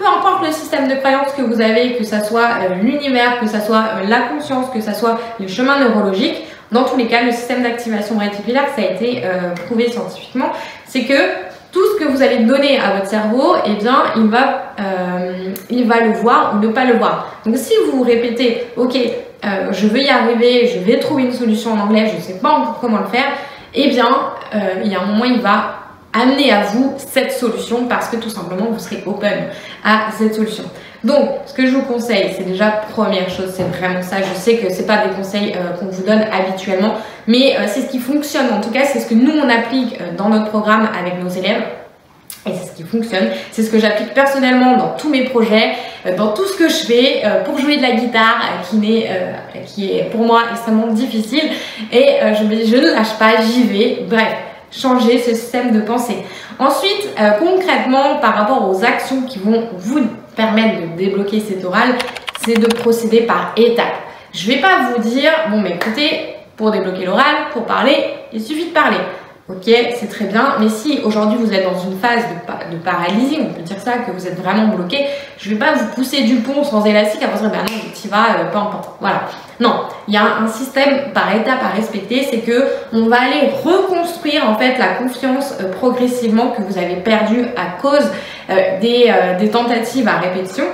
peu 0.00 0.06
importe 0.06 0.46
le 0.46 0.50
système 0.50 0.88
de 0.88 0.94
croyance 0.94 1.32
que 1.36 1.42
vous 1.42 1.60
avez, 1.60 1.96
que 1.96 2.04
ça 2.04 2.24
soit 2.24 2.48
euh, 2.62 2.74
l'univers, 2.82 3.38
que 3.38 3.46
ça 3.46 3.60
soit 3.60 3.84
euh, 3.96 4.08
la 4.08 4.20
conscience, 4.20 4.70
que 4.72 4.80
ça 4.80 4.94
soit 4.94 5.20
le 5.38 5.46
chemin 5.46 5.78
neurologique, 5.78 6.46
dans 6.72 6.84
tous 6.84 6.96
les 6.96 7.06
cas, 7.06 7.22
le 7.22 7.32
système 7.32 7.62
d'activation 7.62 8.16
réticulaire, 8.16 8.64
ça 8.74 8.80
a 8.80 8.94
été 8.94 9.22
euh, 9.24 9.50
prouvé 9.66 9.90
scientifiquement, 9.90 10.52
c'est 10.86 11.02
que 11.02 11.50
tout 11.70 11.82
ce 11.92 12.02
que 12.02 12.10
vous 12.10 12.22
allez 12.22 12.38
donner 12.38 12.80
à 12.80 12.94
votre 12.94 13.08
cerveau, 13.08 13.56
eh 13.66 13.74
bien, 13.74 14.04
il 14.16 14.26
va, 14.26 14.74
il 15.70 15.86
va 15.86 16.00
le 16.00 16.12
voir 16.14 16.54
ou 16.54 16.58
ne 16.58 16.66
pas 16.72 16.84
le 16.84 16.94
voir. 16.94 17.36
Donc, 17.46 17.56
si 17.56 17.72
vous 17.92 18.02
répétez, 18.02 18.66
ok, 18.76 18.98
je 19.70 19.86
vais 19.86 20.02
y 20.02 20.08
arriver, 20.08 20.66
je 20.66 20.80
vais 20.80 20.98
trouver 20.98 21.22
une 21.24 21.32
solution 21.32 21.74
en 21.74 21.78
anglais, 21.78 22.08
je 22.10 22.16
ne 22.16 22.20
sais 22.20 22.40
pas 22.40 22.48
encore 22.48 22.78
comment 22.80 22.98
le 22.98 23.06
faire, 23.06 23.28
eh 23.72 23.86
bien, 23.86 24.08
il 24.82 24.90
y 24.90 24.96
a 24.96 25.00
un 25.00 25.06
moment, 25.06 25.24
il 25.24 25.38
va 25.38 25.79
amener 26.12 26.52
à 26.52 26.62
vous 26.62 26.94
cette 26.98 27.32
solution 27.32 27.86
parce 27.86 28.08
que 28.08 28.16
tout 28.16 28.30
simplement 28.30 28.66
vous 28.70 28.78
serez 28.78 29.02
open 29.06 29.48
à 29.84 30.10
cette 30.16 30.34
solution. 30.34 30.64
Donc, 31.02 31.30
ce 31.46 31.54
que 31.54 31.66
je 31.66 31.72
vous 31.72 31.82
conseille, 31.82 32.30
c'est 32.36 32.44
déjà 32.44 32.66
première 32.92 33.30
chose, 33.30 33.50
c'est 33.54 33.62
vraiment 33.62 34.02
ça. 34.02 34.16
Je 34.18 34.38
sais 34.38 34.56
que 34.56 34.70
c'est 34.70 34.86
pas 34.86 34.98
des 35.06 35.14
conseils 35.14 35.54
euh, 35.56 35.72
qu'on 35.78 35.86
vous 35.86 36.02
donne 36.02 36.22
habituellement, 36.30 36.94
mais 37.26 37.56
euh, 37.56 37.64
c'est 37.66 37.82
ce 37.82 37.90
qui 37.90 37.98
fonctionne. 37.98 38.52
En 38.52 38.60
tout 38.60 38.70
cas, 38.70 38.84
c'est 38.84 39.00
ce 39.00 39.06
que 39.06 39.14
nous 39.14 39.32
on 39.32 39.48
applique 39.48 39.98
euh, 40.00 40.14
dans 40.16 40.28
notre 40.28 40.50
programme 40.50 40.88
avec 40.98 41.22
nos 41.22 41.30
élèves. 41.30 41.62
Et 42.46 42.52
c'est 42.54 42.70
ce 42.70 42.76
qui 42.76 42.84
fonctionne, 42.84 43.28
c'est 43.52 43.62
ce 43.62 43.70
que 43.70 43.78
j'applique 43.78 44.14
personnellement 44.14 44.76
dans 44.78 44.94
tous 44.96 45.10
mes 45.10 45.24
projets, 45.24 45.72
dans 46.16 46.28
tout 46.32 46.46
ce 46.46 46.56
que 46.56 46.70
je 46.70 46.86
fais 46.86 47.22
pour 47.44 47.58
jouer 47.58 47.76
de 47.76 47.82
la 47.82 47.90
guitare 47.90 48.40
qui, 48.70 48.96
est, 48.96 49.10
qui 49.66 49.92
est 49.92 50.04
pour 50.04 50.24
moi 50.24 50.44
extrêmement 50.50 50.86
difficile. 50.86 51.50
Et 51.92 52.16
je, 52.32 52.64
je 52.64 52.76
ne 52.76 52.94
lâche 52.94 53.18
pas, 53.18 53.42
j'y 53.42 53.64
vais. 53.64 54.04
Bref, 54.08 54.38
changer 54.70 55.18
ce 55.18 55.34
système 55.34 55.72
de 55.72 55.80
pensée. 55.80 56.24
Ensuite, 56.58 57.08
euh, 57.18 57.30
concrètement, 57.32 58.16
par 58.20 58.34
rapport 58.34 58.68
aux 58.70 58.84
actions 58.84 59.22
qui 59.22 59.38
vont 59.38 59.68
vous 59.76 60.00
permettre 60.36 60.82
de 60.82 60.96
débloquer 60.96 61.40
cet 61.40 61.64
oral, 61.64 61.94
c'est 62.44 62.54
de 62.54 62.66
procéder 62.66 63.22
par 63.22 63.52
étapes. 63.56 63.96
Je 64.32 64.46
vais 64.46 64.60
pas 64.60 64.90
vous 64.90 65.02
dire, 65.02 65.30
bon, 65.50 65.60
mais 65.60 65.72
écoutez, 65.72 66.34
pour 66.56 66.70
débloquer 66.70 67.04
l'oral, 67.04 67.48
pour 67.52 67.64
parler, 67.64 67.96
il 68.32 68.40
suffit 68.40 68.66
de 68.66 68.74
parler. 68.74 68.98
Ok, 69.50 69.64
c'est 69.64 70.08
très 70.08 70.26
bien, 70.26 70.54
mais 70.60 70.68
si 70.68 71.00
aujourd'hui 71.02 71.36
vous 71.36 71.52
êtes 71.52 71.64
dans 71.64 71.78
une 71.80 71.98
phase 71.98 72.22
de, 72.70 72.76
paralysie, 72.76 73.38
on 73.40 73.52
peut 73.52 73.62
dire 73.62 73.80
ça, 73.80 73.94
que 73.98 74.12
vous 74.12 74.24
êtes 74.24 74.40
vraiment 74.40 74.68
bloqué, 74.68 75.06
je 75.38 75.50
vais 75.50 75.56
pas 75.56 75.72
vous 75.72 75.86
pousser 75.94 76.22
du 76.22 76.36
pont 76.36 76.62
sans 76.62 76.84
élastique 76.84 77.20
à 77.24 77.26
vous 77.26 77.38
dire, 77.40 77.50
ben 77.50 77.58
non, 77.58 77.80
tu 78.00 78.06
vas, 78.06 78.38
euh, 78.38 78.50
peu 78.52 78.58
importe. 78.58 78.90
Voilà. 79.00 79.22
Non, 79.58 79.86
il 80.06 80.14
y 80.14 80.16
a 80.16 80.36
un 80.36 80.46
système 80.46 81.12
par 81.12 81.34
étape 81.34 81.58
à 81.64 81.74
respecter, 81.74 82.28
c'est 82.30 82.38
que 82.38 82.64
on 82.92 83.06
va 83.06 83.22
aller 83.22 83.50
reconstruire 83.64 84.48
en 84.48 84.54
fait 84.54 84.78
la 84.78 84.94
confiance 84.94 85.54
euh, 85.60 85.72
progressivement 85.72 86.50
que 86.50 86.62
vous 86.62 86.78
avez 86.78 86.96
perdue 86.96 87.46
à 87.56 87.80
cause 87.82 88.08
euh, 88.50 88.78
des, 88.80 89.12
des, 89.40 89.50
tentatives 89.50 90.06
à 90.06 90.18
répétition. 90.18 90.66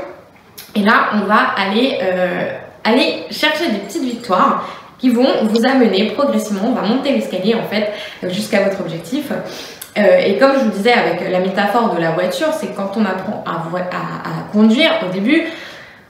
Et 0.75 0.83
là, 0.83 1.13
on 1.15 1.27
va 1.27 1.39
aller, 1.57 1.99
aller 2.85 3.25
chercher 3.31 3.71
des 3.71 3.79
petites 3.79 4.03
victoires 4.03 4.63
qui 4.99 5.11
vont 5.11 5.45
vous 5.45 5.67
amener 5.67 6.11
progressivement, 6.13 6.69
on 6.69 6.73
va 6.73 6.83
monter 6.83 7.13
l'escalier 7.13 7.55
en 7.55 7.65
fait 7.69 7.93
jusqu'à 8.31 8.63
votre 8.63 8.81
objectif. 8.81 9.31
et 9.97 10.37
comme 10.39 10.53
je 10.55 10.65
vous 10.65 10.71
disais 10.71 10.93
avec 10.93 11.31
la 11.31 11.41
métaphore 11.41 11.95
de 11.95 12.01
la 12.01 12.11
voiture, 12.13 12.49
c'est 12.53 12.75
quand 12.75 12.93
on 12.97 13.05
apprend 13.05 13.45
à, 13.47 14.53
conduire 14.53 14.91
au 15.07 15.13
début, 15.13 15.45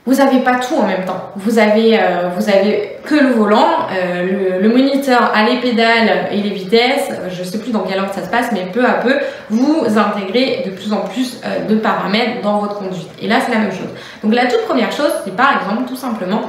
vous 0.06 0.14
n'avez 0.14 0.38
pas 0.38 0.60
tout 0.60 0.76
en 0.76 0.86
même 0.86 1.04
temps. 1.04 1.32
Vous 1.34 1.58
avez, 1.58 1.98
euh, 1.98 2.28
vous 2.36 2.48
avez 2.48 2.96
que 3.04 3.16
le 3.16 3.30
volant, 3.30 3.88
euh, 3.92 4.60
le, 4.60 4.68
moniteur 4.68 5.32
à 5.34 5.42
les 5.48 5.58
pédales 5.58 6.28
et 6.30 6.36
les 6.36 6.50
vitesses. 6.50 7.10
Je 7.28 7.40
ne 7.40 7.44
sais 7.44 7.58
plus 7.58 7.72
dans 7.72 7.80
quel 7.80 7.98
ordre 7.98 8.14
ça 8.14 8.24
se 8.24 8.30
passe, 8.30 8.52
mais 8.52 8.66
peu 8.72 8.84
à 8.84 8.94
peu, 8.94 9.16
vous 9.50 9.84
intégrez 9.96 10.62
de 10.64 10.70
plus 10.70 10.92
en 10.92 11.00
plus 11.00 11.40
euh, 11.44 11.66
de 11.68 11.74
paramètres 11.74 12.40
dans 12.42 12.58
votre 12.58 12.78
conduite. 12.78 13.10
Et 13.20 13.26
là, 13.26 13.38
c'est 13.44 13.52
la 13.52 13.58
même 13.58 13.72
chose. 13.72 13.88
Donc 14.22 14.32
la 14.32 14.46
toute 14.46 14.64
première 14.66 14.92
chose, 14.92 15.10
c'est 15.24 15.34
par 15.34 15.60
exemple 15.60 15.88
tout 15.88 15.96
simplement 15.96 16.42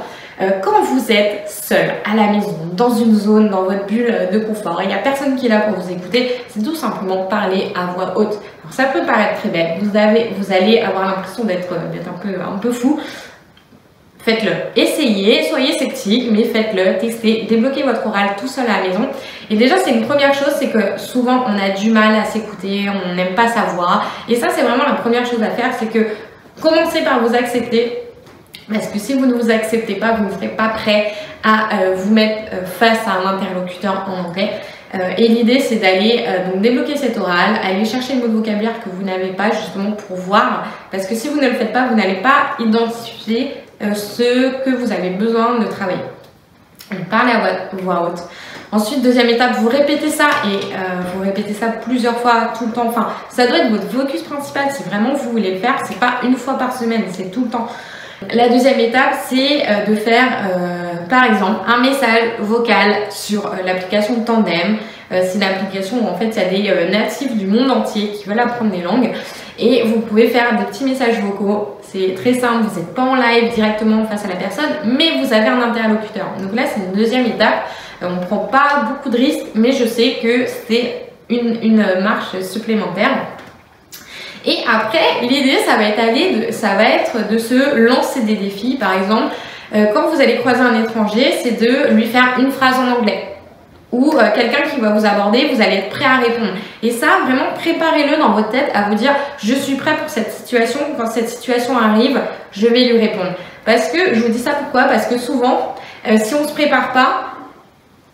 quand 0.62 0.82
vous 0.82 1.10
êtes 1.10 1.48
seul 1.48 1.90
à 2.04 2.14
la 2.14 2.32
maison, 2.32 2.54
dans 2.74 2.90
une 2.90 3.14
zone, 3.14 3.50
dans 3.50 3.64
votre 3.64 3.86
bulle 3.86 4.28
de 4.32 4.38
confort, 4.38 4.80
il 4.82 4.88
n'y 4.88 4.94
a 4.94 4.98
personne 4.98 5.36
qui 5.36 5.46
est 5.46 5.48
là 5.48 5.60
pour 5.62 5.78
vous 5.78 5.90
écouter, 5.90 6.32
c'est 6.48 6.62
tout 6.62 6.76
simplement 6.76 7.24
parler 7.24 7.72
à 7.74 7.86
voix 7.92 8.16
haute. 8.16 8.38
Alors 8.62 8.72
ça 8.72 8.84
peut 8.84 9.02
paraître 9.04 9.40
très 9.40 9.48
bête, 9.48 9.78
vous, 9.82 9.96
avez, 9.96 10.30
vous 10.38 10.52
allez 10.52 10.80
avoir 10.80 11.06
l'impression 11.06 11.44
d'être 11.44 11.72
un 11.72 12.18
peu, 12.18 12.40
un 12.40 12.58
peu 12.58 12.70
fou, 12.70 13.00
Faites-le. 14.28 14.52
Essayez, 14.76 15.44
soyez 15.44 15.72
sceptique, 15.78 16.28
mais 16.30 16.44
faites-le, 16.44 16.98
testez, 16.98 17.46
débloquez 17.48 17.82
votre 17.82 18.06
oral 18.06 18.30
tout 18.38 18.48
seul 18.48 18.66
à 18.66 18.82
la 18.82 18.88
maison. 18.88 19.08
Et 19.48 19.56
déjà, 19.56 19.76
c'est 19.78 19.92
une 19.92 20.06
première 20.06 20.34
chose, 20.34 20.54
c'est 20.58 20.68
que 20.68 20.98
souvent 20.98 21.44
on 21.46 21.58
a 21.58 21.70
du 21.70 21.90
mal 21.90 22.14
à 22.14 22.24
s'écouter, 22.24 22.88
on 22.90 23.14
n'aime 23.14 23.34
pas 23.34 23.48
sa 23.48 23.62
voix. 23.62 24.02
Et 24.28 24.34
ça, 24.34 24.48
c'est 24.50 24.60
vraiment 24.60 24.84
la 24.84 24.96
première 24.96 25.24
chose 25.24 25.42
à 25.42 25.50
faire, 25.50 25.72
c'est 25.78 25.86
que 25.86 26.08
commencez 26.60 27.02
par 27.02 27.20
vous 27.24 27.34
accepter. 27.34 28.07
Parce 28.72 28.88
que 28.88 28.98
si 28.98 29.14
vous 29.14 29.26
ne 29.26 29.34
vous 29.34 29.50
acceptez 29.50 29.94
pas, 29.94 30.12
vous 30.12 30.24
ne 30.26 30.30
serez 30.30 30.48
pas 30.48 30.68
prêt 30.68 31.12
à 31.42 31.74
euh, 31.74 31.94
vous 31.96 32.12
mettre 32.12 32.52
euh, 32.52 32.66
face 32.66 33.00
à 33.06 33.12
un 33.12 33.36
interlocuteur 33.36 34.06
en 34.08 34.28
anglais. 34.28 34.50
Euh, 34.94 35.10
et 35.16 35.28
l'idée 35.28 35.60
c'est 35.60 35.76
d'aller 35.76 36.24
donc 36.50 36.62
débloquer 36.62 36.96
cet 36.96 37.18
oral, 37.18 37.56
aller 37.62 37.84
chercher 37.84 38.14
le 38.14 38.20
mot 38.20 38.28
de 38.28 38.32
vocabulaire 38.32 38.82
que 38.82 38.88
vous 38.88 39.02
n'avez 39.02 39.28
pas 39.28 39.50
justement 39.50 39.92
pour 39.92 40.16
voir, 40.16 40.66
parce 40.90 41.06
que 41.06 41.14
si 41.14 41.28
vous 41.28 41.38
ne 41.38 41.46
le 41.46 41.54
faites 41.54 41.74
pas, 41.74 41.88
vous 41.88 41.94
n'allez 41.94 42.22
pas 42.22 42.56
identifier 42.58 43.54
ce 43.80 44.64
que 44.64 44.70
vous 44.70 44.90
avez 44.90 45.10
besoin 45.10 45.58
de 45.58 45.66
travailler. 45.66 46.00
Parlez 47.10 47.32
à 47.32 47.76
voix 47.82 48.08
haute. 48.08 48.22
Ensuite, 48.72 49.02
deuxième 49.02 49.28
étape, 49.28 49.56
vous 49.56 49.68
répétez 49.68 50.08
ça 50.08 50.28
et 50.46 50.72
vous 51.12 51.22
répétez 51.22 51.52
ça 51.52 51.66
plusieurs 51.66 52.18
fois 52.20 52.54
tout 52.58 52.64
le 52.64 52.72
temps. 52.72 52.86
Enfin, 52.88 53.08
ça 53.28 53.46
doit 53.46 53.58
être 53.58 53.70
votre 53.70 53.90
focus 53.90 54.22
principal 54.22 54.70
si 54.70 54.82
vraiment 54.84 55.12
vous 55.12 55.30
voulez 55.32 55.52
le 55.52 55.58
faire. 55.58 55.74
C'est 55.84 56.00
pas 56.00 56.14
une 56.22 56.36
fois 56.36 56.54
par 56.54 56.74
semaine, 56.74 57.02
c'est 57.12 57.30
tout 57.30 57.44
le 57.44 57.50
temps. 57.50 57.68
La 58.34 58.48
deuxième 58.48 58.80
étape, 58.80 59.14
c'est 59.28 59.62
euh, 59.68 59.86
de 59.86 59.94
faire, 59.94 60.28
par 61.08 61.24
exemple, 61.24 61.60
un 61.66 61.80
message 61.80 62.32
vocal 62.40 62.94
sur 63.10 63.54
l'application 63.64 64.22
Tandem. 64.24 64.76
c'est 65.10 65.36
une 65.36 65.98
où 66.00 66.06
en 66.06 66.16
fait 66.16 66.36
il 66.52 66.64
y 66.64 66.68
a 66.68 66.74
des 66.74 66.90
natifs 66.90 67.34
du 67.34 67.46
monde 67.46 67.70
entier 67.70 68.10
qui 68.10 68.28
veulent 68.28 68.40
apprendre 68.40 68.70
des 68.72 68.82
langues 68.82 69.12
et 69.58 69.82
vous 69.82 70.00
pouvez 70.00 70.28
faire 70.28 70.56
des 70.56 70.64
petits 70.64 70.84
messages 70.84 71.20
vocaux. 71.20 71.78
C'est 71.82 72.14
très 72.14 72.34
simple, 72.34 72.64
vous 72.68 72.78
n'êtes 72.78 72.94
pas 72.94 73.02
en 73.02 73.16
live 73.16 73.52
directement 73.54 74.04
face 74.06 74.24
à 74.24 74.28
la 74.28 74.36
personne, 74.36 74.70
mais 74.84 75.18
vous 75.22 75.32
avez 75.32 75.48
un 75.48 75.60
interlocuteur. 75.62 76.26
Donc 76.40 76.54
là, 76.54 76.62
c'est 76.66 76.80
une 76.80 76.92
deuxième 76.92 77.26
étape. 77.26 77.66
Euh, 78.02 78.08
on 78.10 78.20
ne 78.20 78.26
prend 78.26 78.38
pas 78.38 78.84
beaucoup 78.88 79.10
de 79.10 79.16
risques, 79.16 79.46
mais 79.54 79.72
je 79.72 79.84
sais 79.84 80.18
que 80.22 80.46
c'est 80.46 81.10
une, 81.28 81.84
marche 82.00 82.40
supplémentaire. 82.40 83.26
Et 84.48 84.60
après, 84.66 85.20
l'idée, 85.28 85.58
ça 85.58 85.76
va 85.76 85.84
être 85.84 86.00
aller 86.00 86.52
ça 86.52 86.68
va 86.68 86.84
être 86.84 87.28
de 87.30 87.36
se 87.36 87.76
lancer 87.76 88.22
des 88.22 88.36
défis. 88.36 88.78
Par 88.80 88.94
exemple, 88.94 89.34
euh, 89.74 89.86
quand 89.92 90.08
vous 90.08 90.22
allez 90.22 90.36
croiser 90.38 90.62
un 90.62 90.82
étranger, 90.82 91.34
c'est 91.42 91.60
de 91.60 91.92
lui 91.92 92.06
faire 92.06 92.36
une 92.38 92.50
phrase 92.50 92.76
en 92.78 92.98
anglais 92.98 93.28
ou 93.92 94.14
euh, 94.14 94.22
quelqu'un 94.34 94.62
qui 94.70 94.80
va 94.80 94.90
vous 94.90 95.04
aborder, 95.04 95.50
vous 95.52 95.60
allez 95.60 95.76
être 95.76 95.90
prêt 95.90 96.04
à 96.04 96.16
répondre. 96.18 96.52
Et 96.82 96.90
ça, 96.90 97.06
vraiment, 97.26 97.52
préparez-le 97.54 98.18
dans 98.18 98.32
votre 98.32 98.50
tête 98.50 98.70
à 98.74 98.88
vous 98.88 98.94
dire, 98.94 99.12
je 99.38 99.54
suis 99.54 99.76
prêt 99.76 99.96
pour 99.96 100.08
cette 100.08 100.30
situation, 100.30 100.80
quand 100.98 101.06
cette 101.06 101.28
situation 101.28 101.76
arrive, 101.78 102.20
je 102.52 102.66
vais 102.68 102.84
lui 102.84 102.98
répondre. 102.98 103.32
Parce 103.64 103.88
que, 103.90 104.14
je 104.14 104.20
vous 104.20 104.28
dis 104.30 104.38
ça 104.38 104.52
pourquoi? 104.52 104.84
Parce 104.84 105.06
que 105.06 105.18
souvent, 105.18 105.74
euh, 106.06 106.16
si 106.22 106.34
on 106.34 106.42
ne 106.42 106.46
se 106.46 106.52
prépare 106.52 106.92
pas, 106.92 107.37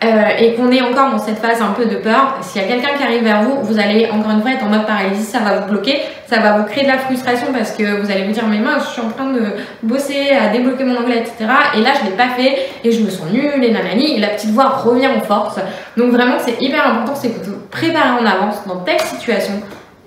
euh, 0.03 0.29
et 0.39 0.55
qu'on 0.55 0.71
est 0.71 0.83
encore 0.83 1.11
dans 1.13 1.19
cette 1.19 1.39
phase 1.39 1.63
un 1.63 1.71
peu 1.71 1.87
de 1.87 1.97
peur, 1.97 2.37
s'il 2.43 2.61
y 2.61 2.65
a 2.65 2.69
quelqu'un 2.69 2.95
qui 2.97 3.03
arrive 3.03 3.23
vers 3.23 3.43
vous, 3.43 3.63
vous 3.63 3.79
allez 3.79 4.09
encore 4.11 4.33
une 4.33 4.43
fois 4.43 4.51
être 4.51 4.65
en 4.65 4.69
mode 4.69 4.87
paralysie, 4.87 5.23
ça 5.23 5.39
va 5.39 5.61
vous 5.61 5.71
bloquer, 5.71 6.01
ça 6.27 6.41
va 6.41 6.59
vous 6.59 6.65
créer 6.65 6.83
de 6.83 6.89
la 6.89 6.99
frustration 6.99 7.47
parce 7.53 7.71
que 7.73 8.03
vous 8.03 8.11
allez 8.11 8.25
vous 8.25 8.33
dire 8.33 8.45
mais 8.47 8.59
mince, 8.59 8.85
je 8.89 8.93
suis 8.93 9.01
en 9.01 9.11
train 9.11 9.33
de 9.33 9.41
bosser 9.83 10.31
à 10.31 10.49
débloquer 10.49 10.85
mon 10.85 10.97
anglais, 10.97 11.19
etc. 11.19 11.51
Et 11.77 11.81
là 11.81 11.91
je 11.99 12.11
l'ai 12.11 12.17
pas 12.17 12.29
fait. 12.37 12.59
Et 12.83 12.93
je 12.93 13.03
me 13.03 13.09
sens 13.09 13.31
nulle 13.33 13.63
et 13.63 13.71
nanani. 13.71 14.17
Et 14.17 14.21
la 14.21 14.29
petite 14.29 14.51
voix 14.51 14.69
revient 14.69 15.09
en 15.09 15.21
force. 15.21 15.59
Donc 15.97 16.11
vraiment 16.11 16.37
c'est 16.39 16.61
hyper 16.61 16.87
important, 16.87 17.15
c'est 17.15 17.31
que 17.31 17.45
vous 17.47 17.57
préparez 17.71 18.11
en 18.11 18.27
avance. 18.27 18.67
Dans 18.67 18.81
telle 18.81 19.01
situation, 19.01 19.55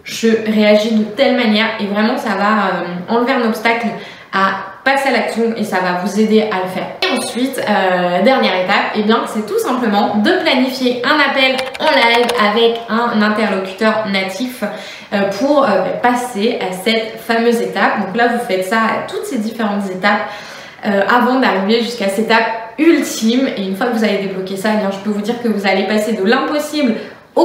je 0.03 0.27
réagis 0.45 0.95
de 0.95 1.03
telle 1.05 1.35
manière. 1.37 1.69
Et 1.79 1.87
vraiment 1.87 2.17
ça 2.17 2.35
va 2.35 2.43
euh, 2.43 3.15
enlever 3.15 3.33
un 3.33 3.47
obstacle 3.47 3.87
à 4.31 4.76
passer 4.87 5.09
à 5.09 5.11
l'action 5.11 5.53
et 5.57 5.65
ça 5.65 5.79
va 5.81 5.99
vous 6.01 6.17
aider 6.17 6.43
à 6.43 6.63
le 6.63 6.69
faire. 6.69 6.87
Et 7.03 7.17
ensuite, 7.17 7.59
euh, 7.59 8.23
dernière 8.23 8.63
étape, 8.63 8.95
et 8.95 8.99
eh 8.99 9.03
bien 9.03 9.25
c'est 9.27 9.45
tout 9.45 9.59
simplement 9.59 10.15
de 10.15 10.31
planifier 10.41 11.01
un 11.03 11.19
appel 11.29 11.57
en 11.81 11.91
live 11.91 12.27
avec 12.49 12.79
un 12.87 13.21
interlocuteur 13.21 14.05
natif 14.09 14.63
euh, 15.11 15.23
pour 15.39 15.65
euh, 15.65 15.83
passer 16.01 16.57
à 16.61 16.71
cette 16.71 17.19
fameuse 17.19 17.61
étape. 17.61 17.99
Donc 18.05 18.15
là, 18.15 18.29
vous 18.29 18.45
faites 18.47 18.63
ça 18.63 18.77
à 18.77 19.07
toutes 19.09 19.25
ces 19.25 19.39
différentes 19.39 19.89
étapes 19.91 20.29
avant 20.83 21.39
d'arriver 21.39 21.81
jusqu'à 21.81 22.07
cette 22.07 22.25
étape 22.25 22.45
ultime. 22.77 23.49
Et 23.57 23.63
une 23.67 23.75
fois 23.75 23.87
que 23.87 23.97
vous 23.97 24.03
avez 24.05 24.19
débloqué 24.19 24.55
ça, 24.55 24.69
eh 24.77 24.93
je 24.93 24.97
peux 24.99 25.09
vous 25.09 25.21
dire 25.21 25.41
que 25.41 25.49
vous 25.49 25.67
allez 25.67 25.83
passer 25.83 26.13
de 26.13 26.23
l'impossible 26.23 26.93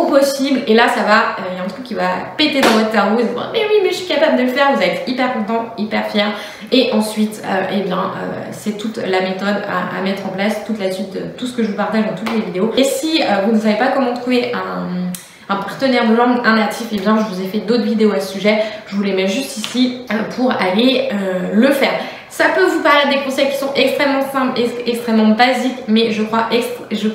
possible. 0.01 0.61
Et 0.67 0.75
là 0.75 0.89
ça 0.89 1.03
va, 1.03 1.37
il 1.51 1.57
y 1.57 1.61
a 1.61 1.65
un 1.65 1.69
truc 1.69 1.85
qui 1.85 1.95
va 1.95 2.09
péter 2.37 2.61
dans 2.61 2.71
votre 2.71 2.91
cerveau, 2.91 3.19
vous 3.19 3.41
mais 3.53 3.61
oui 3.71 3.81
mais 3.83 3.91
je 3.91 3.97
suis 3.97 4.07
capable 4.07 4.37
de 4.37 4.43
le 4.43 4.49
faire, 4.49 4.73
vous 4.73 4.83
allez 4.83 4.93
être 4.93 5.09
hyper 5.09 5.35
content, 5.35 5.67
hyper 5.79 6.07
fier. 6.07 6.27
Et 6.71 6.93
ensuite 6.93 7.43
euh, 7.45 7.63
eh 7.73 7.81
bien 7.81 7.99
euh, 7.99 8.43
c'est 8.51 8.79
toute 8.79 8.97
la 8.97 9.21
méthode 9.21 9.63
à, 9.69 10.03
mettre 10.03 10.27
en 10.27 10.31
place, 10.31 10.65
toute 10.67 10.79
la 10.79 10.91
suite 10.91 11.13
de 11.13 11.21
tout 11.37 11.47
ce 11.47 11.57
que 11.57 11.63
je 11.63 11.71
vous 11.71 11.77
partage 11.77 12.07
dans 12.07 12.15
toutes 12.15 12.33
les 12.33 12.41
vidéos. 12.41 12.73
Et 12.77 12.85
si 12.85 13.23
euh, 13.23 13.43
vous 13.47 13.53
ne 13.53 13.59
savez 13.59 13.77
pas 13.77 13.89
comment 13.89 14.15
trouver 14.15 14.53
un, 14.55 15.11
un 15.55 15.57
partenaire 15.57 16.09
de 16.09 16.15
langue, 16.15 16.41
un 16.45 16.57
natif, 16.57 16.93
et 16.93 16.97
eh 16.97 17.01
bien 17.01 17.19
je 17.19 17.35
vous 17.35 17.43
ai 17.43 17.47
fait 17.47 17.59
d'autres 17.59 17.85
vidéos 17.85 18.13
à 18.13 18.21
ce 18.21 18.33
sujet, 18.33 18.63
je 18.87 18.97
vous 18.97 19.03
les 19.03 19.13
mets 19.13 19.29
juste 19.29 19.57
ici 19.57 20.01
pour 20.37 20.53
aller 20.53 21.11
le 21.53 21.71
faire. 21.71 21.93
Ça 22.33 22.47
peut 22.57 22.65
vous 22.65 22.81
paraître 22.81 23.11
des 23.11 23.21
conseils 23.21 23.51
qui 23.51 23.59
sont 23.59 23.73
extrêmement 23.77 24.23
simples, 24.33 24.59
et 24.59 24.91
extrêmement 24.91 25.35
basiques, 25.35 25.85
mais 25.87 26.13
je 26.13 26.23
crois, 26.23 26.49
je, 26.91 27.09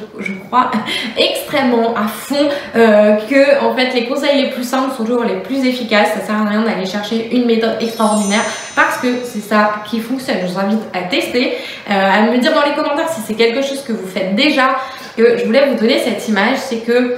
crois 0.47 0.69
extrêmement 1.17 1.95
à 1.95 2.07
fond 2.07 2.47
euh, 2.75 3.15
que 3.27 3.65
en 3.65 3.75
fait 3.75 3.95
les 3.95 4.05
conseils 4.05 4.43
les 4.43 4.51
plus 4.51 4.63
simples 4.63 4.95
sont 4.95 5.03
toujours 5.03 5.23
les 5.23 5.37
plus 5.37 5.65
efficaces. 5.65 6.09
Ça 6.13 6.21
sert 6.21 6.35
à 6.35 6.47
rien 6.47 6.61
d'aller 6.61 6.85
chercher 6.85 7.29
une 7.35 7.45
méthode 7.45 7.77
extraordinaire 7.81 8.43
parce 8.75 8.99
que 8.99 9.07
c'est 9.23 9.41
ça 9.41 9.81
qui 9.89 10.01
fonctionne. 10.01 10.37
Je 10.43 10.53
vous 10.53 10.59
invite 10.59 10.83
à 10.93 11.01
tester, 11.09 11.57
euh, 11.89 11.93
à 11.93 12.21
me 12.21 12.37
dire 12.37 12.53
dans 12.53 12.63
les 12.63 12.75
commentaires 12.75 13.09
si 13.09 13.21
c'est 13.25 13.33
quelque 13.33 13.63
chose 13.63 13.83
que 13.83 13.93
vous 13.93 14.07
faites 14.07 14.35
déjà. 14.35 14.75
Que 15.17 15.35
je 15.35 15.45
voulais 15.45 15.67
vous 15.67 15.79
donner 15.79 15.97
cette 15.97 16.27
image, 16.27 16.57
c'est 16.57 16.85
que 16.85 17.17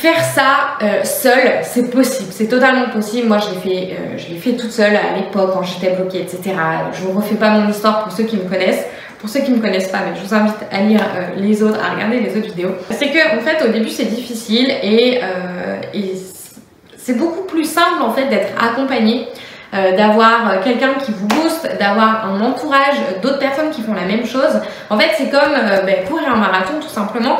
Faire 0.00 0.24
ça 0.24 0.78
euh, 0.82 1.04
seul, 1.04 1.60
c'est 1.62 1.90
possible, 1.90 2.30
c'est 2.32 2.46
totalement 2.46 2.88
possible. 2.88 3.28
Moi, 3.28 3.36
je 3.36 3.50
l'ai 3.50 3.60
fait, 3.60 3.92
euh, 3.92 4.16
je 4.16 4.28
l'ai 4.28 4.38
fait 4.38 4.52
toute 4.52 4.70
seule 4.70 4.96
à 4.96 5.14
l'époque 5.14 5.50
quand 5.52 5.62
j'étais 5.62 5.94
bloquée, 5.94 6.22
etc. 6.22 6.54
Je 6.94 7.02
vous 7.02 7.20
refais 7.20 7.34
pas 7.34 7.50
mon 7.50 7.68
histoire 7.68 8.04
pour 8.04 8.10
ceux 8.10 8.24
qui 8.24 8.38
me 8.38 8.48
connaissent. 8.48 8.86
Pour 9.18 9.28
ceux 9.28 9.40
qui 9.40 9.50
me 9.50 9.60
connaissent 9.60 9.88
pas, 9.88 9.98
mais 9.98 10.18
je 10.18 10.26
vous 10.26 10.34
invite 10.34 10.56
à 10.72 10.80
lire 10.80 11.02
euh, 11.02 11.36
les 11.36 11.62
autres, 11.62 11.78
à 11.84 11.92
regarder 11.92 12.18
les 12.18 12.34
autres 12.34 12.46
vidéos. 12.46 12.70
C'est 12.88 13.10
que 13.10 13.36
en 13.38 13.42
fait, 13.42 13.62
au 13.62 13.68
début, 13.68 13.90
c'est 13.90 14.06
difficile 14.06 14.70
et, 14.82 15.20
et 15.92 16.14
c'est 16.96 17.18
beaucoup 17.18 17.42
plus 17.42 17.66
simple 17.66 18.00
en 18.00 18.12
fait 18.12 18.24
d'être 18.30 18.52
accompagné. 18.58 19.28
d'avoir 19.72 20.62
quelqu'un 20.64 20.94
qui 21.04 21.12
vous 21.12 21.26
booste, 21.26 21.68
d'avoir 21.78 22.24
un 22.24 22.40
entourage, 22.40 22.96
d'autres 23.22 23.38
personnes 23.38 23.70
qui 23.70 23.82
font 23.82 23.92
la 23.92 24.06
même 24.06 24.24
chose. 24.24 24.62
En 24.88 24.98
fait, 24.98 25.10
c'est 25.18 25.30
comme 25.30 25.52
ben, 25.84 26.04
courir 26.08 26.32
un 26.32 26.38
marathon 26.38 26.80
tout 26.80 26.88
simplement. 26.88 27.38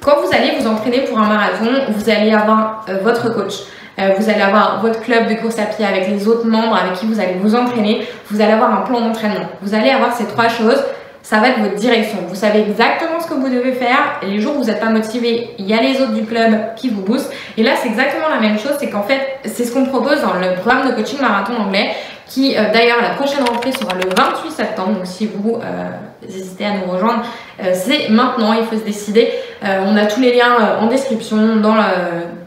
Quand 0.00 0.16
vous 0.22 0.34
allez 0.34 0.58
vous 0.58 0.66
entraîner 0.66 1.00
pour 1.00 1.18
un 1.18 1.28
marathon, 1.28 1.70
vous 1.88 2.10
allez 2.10 2.32
avoir 2.32 2.84
euh, 2.88 2.98
votre 3.02 3.34
coach. 3.34 3.54
Euh, 3.98 4.10
vous 4.16 4.30
allez 4.30 4.40
avoir 4.40 4.80
votre 4.80 5.00
club 5.00 5.26
de 5.26 5.34
course 5.34 5.58
à 5.58 5.64
pied 5.64 5.84
avec 5.84 6.08
les 6.08 6.28
autres 6.28 6.46
membres 6.46 6.76
avec 6.76 6.94
qui 6.94 7.06
vous 7.06 7.18
allez 7.18 7.34
vous 7.40 7.56
entraîner. 7.56 8.06
Vous 8.30 8.40
allez 8.40 8.52
avoir 8.52 8.72
un 8.72 8.82
plan 8.82 9.00
d'entraînement. 9.00 9.48
Vous 9.60 9.74
allez 9.74 9.90
avoir 9.90 10.14
ces 10.14 10.26
trois 10.26 10.48
choses. 10.48 10.80
Ça 11.22 11.40
va 11.40 11.48
être 11.48 11.58
votre 11.58 11.74
direction. 11.74 12.18
Vous 12.28 12.36
savez 12.36 12.60
exactement 12.60 13.20
ce 13.20 13.26
que 13.26 13.34
vous 13.34 13.48
devez 13.48 13.72
faire. 13.72 14.20
les 14.22 14.40
jours 14.40 14.56
où 14.56 14.60
vous 14.60 14.66
n'êtes 14.66 14.80
pas 14.80 14.88
motivé, 14.88 15.50
il 15.58 15.66
y 15.66 15.74
a 15.74 15.82
les 15.82 16.00
autres 16.00 16.14
du 16.14 16.24
club 16.24 16.74
qui 16.76 16.90
vous 16.90 17.02
boostent. 17.02 17.32
Et 17.56 17.64
là, 17.64 17.72
c'est 17.82 17.88
exactement 17.88 18.28
la 18.28 18.40
même 18.40 18.58
chose. 18.58 18.72
C'est 18.78 18.88
qu'en 18.88 19.02
fait, 19.02 19.20
c'est 19.44 19.64
ce 19.64 19.72
qu'on 19.72 19.84
propose 19.84 20.22
dans 20.22 20.34
le 20.34 20.54
programme 20.54 20.88
de 20.88 20.94
coaching 20.94 21.20
marathon 21.20 21.54
anglais 21.56 21.90
qui 22.28 22.56
euh, 22.56 22.70
d'ailleurs 22.72 23.00
la 23.00 23.10
prochaine 23.10 23.42
rentrée 23.44 23.72
sera 23.72 23.94
le 23.94 24.08
28 24.14 24.50
septembre, 24.50 24.92
donc 24.96 25.06
si 25.06 25.26
vous 25.26 25.56
euh, 25.56 25.88
hésitez 26.26 26.66
à 26.66 26.72
nous 26.72 26.92
rejoindre, 26.92 27.24
euh, 27.62 27.72
c'est 27.72 28.08
maintenant, 28.10 28.52
il 28.52 28.64
faut 28.64 28.76
se 28.76 28.84
décider. 28.84 29.30
on 29.62 29.96
a 29.96 30.06
tous 30.06 30.20
les 30.20 30.34
liens 30.34 30.78
en 30.80 30.86
description, 30.86 31.56
dans 31.56 31.74
la, 31.74 31.94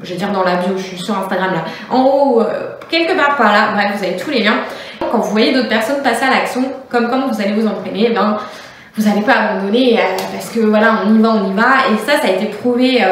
dire 0.04 0.32
dans 0.32 0.44
la 0.44 0.56
bio, 0.56 0.78
je 0.78 0.84
suis 0.84 0.98
sur 0.98 1.18
Instagram 1.18 1.54
là, 1.54 1.66
en 1.90 2.04
haut, 2.04 2.44
quelque 2.90 3.16
part 3.18 3.36
par 3.36 3.52
là, 3.52 3.70
vous 3.96 4.04
avez 4.04 4.16
tous 4.16 4.30
les 4.30 4.44
liens. 4.44 4.60
Quand 5.00 5.18
vous 5.18 5.32
voyez 5.32 5.52
d'autres 5.52 5.68
personnes 5.68 6.02
passer 6.04 6.26
à 6.26 6.30
l'action, 6.30 6.64
comme 6.90 7.10
quand 7.10 7.28
vous 7.28 7.42
allez 7.42 7.54
vous 7.54 7.68
entraîner, 7.68 8.08
eh 8.12 8.14
ben, 8.14 8.38
vous 8.96 9.10
n'allez 9.10 9.24
pas 9.24 9.34
abandonner 9.34 10.00
parce 10.32 10.50
que 10.52 10.60
voilà, 10.60 11.00
on 11.06 11.16
y 11.16 11.22
va, 11.22 11.30
on 11.30 11.52
y 11.52 11.54
va, 11.54 11.92
et 11.92 11.98
ça, 12.06 12.22
ça 12.22 12.28
a 12.28 12.32
été 12.32 12.46
prouvé 12.46 13.04